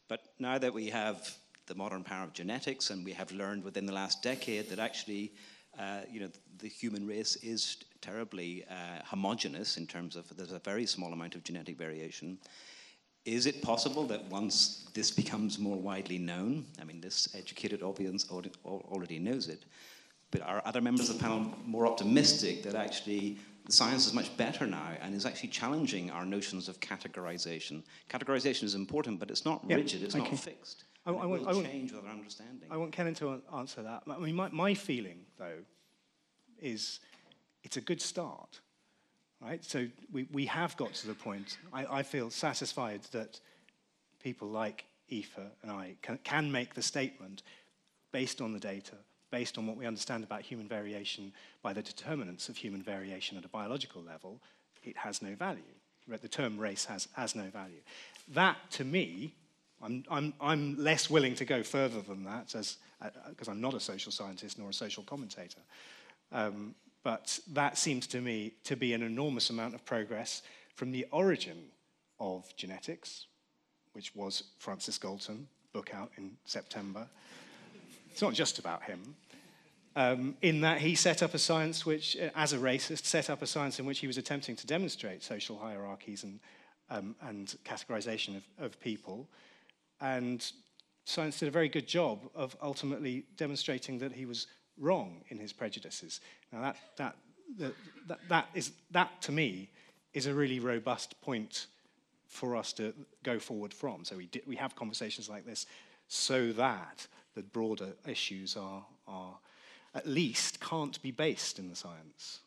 [0.07, 1.35] But now that we have
[1.67, 5.33] the modern power of genetics and we have learned within the last decade that actually
[5.79, 10.59] uh, you know, the human race is terribly uh, homogenous in terms of there's a
[10.59, 12.37] very small amount of genetic variation.
[13.25, 18.27] Is it possible that once this becomes more widely known, I mean, this educated audience
[18.65, 19.63] already knows it,
[20.31, 24.35] but are other members of the panel more optimistic that actually the science is much
[24.35, 27.81] better now and is actually challenging our notions of categorization?
[28.09, 30.29] Categorization is important, but it's not rigid, it's okay.
[30.29, 30.83] not fixed.
[31.05, 32.67] I, I, want, I, want, change with our understanding.
[32.71, 34.03] I want Kenan to answer that.
[34.09, 35.59] I mean, my, my feeling, though,
[36.59, 36.99] is
[37.63, 38.59] it's a good start
[39.43, 39.63] right?
[39.63, 43.39] So we, we have got to the point, I, I feel satisfied that
[44.21, 47.43] people like Aoife and I can, can make the statement
[48.11, 48.95] based on the data,
[49.31, 53.45] based on what we understand about human variation by the determinants of human variation at
[53.45, 54.39] a biological level,
[54.83, 55.61] it has no value.
[56.07, 57.81] The term race has, has no value.
[58.29, 59.33] That, to me,
[59.81, 63.73] I'm, I'm, I'm less willing to go further than that because uh, uh I'm not
[63.73, 65.59] a social scientist nor a social commentator.
[66.31, 70.41] Um, but that seems to me to be an enormous amount of progress
[70.75, 71.65] from the origin
[72.19, 73.27] of genetics,
[73.91, 77.07] which was Francis Galton, book out in September.
[78.11, 79.15] It's not just about him.
[79.95, 83.41] Um, in that he set up a science which, uh, as a racist, set up
[83.41, 86.39] a science in which he was attempting to demonstrate social hierarchies and,
[86.89, 89.27] um, and categorization of, of people.
[90.01, 90.43] And
[91.05, 94.47] science did a very good job of ultimately demonstrating that he was
[94.77, 96.21] wrong in his prejudices.
[96.51, 97.15] Now, that, that,
[98.07, 99.69] that, that, is, that to me
[100.13, 101.67] is a really robust point
[102.27, 102.93] for us to
[103.23, 104.03] go forward from.
[104.03, 105.65] So we, di- we have conversations like this
[106.07, 109.37] so that the broader issues are, are
[109.95, 112.39] at least can't be based in the science.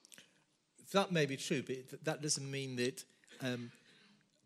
[0.93, 3.05] That may be true, but that doesn't mean that
[3.43, 3.71] um,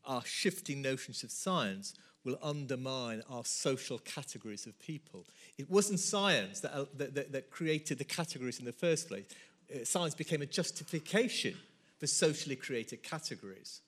[0.05, 1.95] our shifting notions of science
[2.25, 5.25] will undermine our social categories of people.
[5.59, 9.25] It wasn't science that, uh, that, that, that created the categories in the first place.
[9.73, 11.55] Uh, science became a justification
[11.99, 13.81] for socially created categories.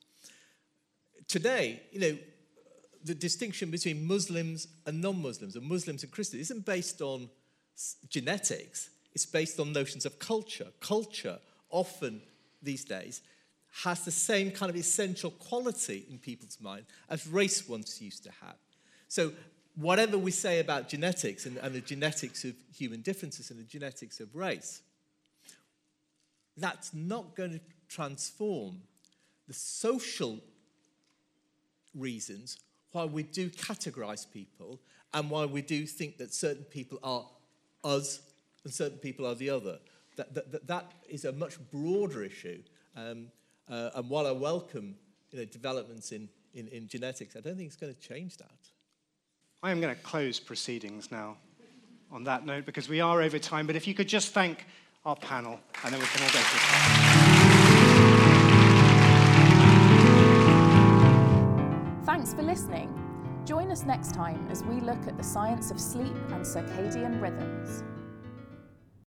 [1.29, 2.19] Today, you know,
[3.05, 7.29] the distinction between Muslims and non-Muslims, and Muslims and Christians, isn't based on
[8.09, 8.91] genetics.
[9.15, 10.69] It's based on notions of culture.
[10.81, 11.39] Culture,
[11.71, 12.23] often
[12.63, 13.23] these days,
[13.85, 18.31] has the same kind of essential quality in people's mind as race once used to
[18.43, 18.57] have.
[19.09, 19.33] So,
[19.77, 24.21] whatever we say about genetics and, and the genetics of human differences and the genetics
[24.21, 24.83] of race,
[26.59, 28.83] that's not going to transform
[29.49, 30.39] the social
[31.95, 32.59] reasons
[32.93, 34.79] why we do categorize people
[35.15, 37.27] and why we do think that certain people are
[37.85, 38.21] us
[38.65, 39.79] and certain people are the other.
[40.17, 42.63] That, that, that is a much broader issue.
[42.97, 43.29] Um,
[43.69, 44.97] uh, and while I welcome
[45.31, 48.51] you know, developments in, in, in genetics, I don't think it's going to change that.
[49.63, 51.37] I am going to close proceedings now
[52.11, 53.67] on that note because we are over time.
[53.67, 54.67] But if you could just thank
[55.05, 56.45] our panel, and then we can all go to
[62.05, 62.99] Thanks for listening.
[63.45, 67.83] Join us next time as we look at the science of sleep and circadian rhythms.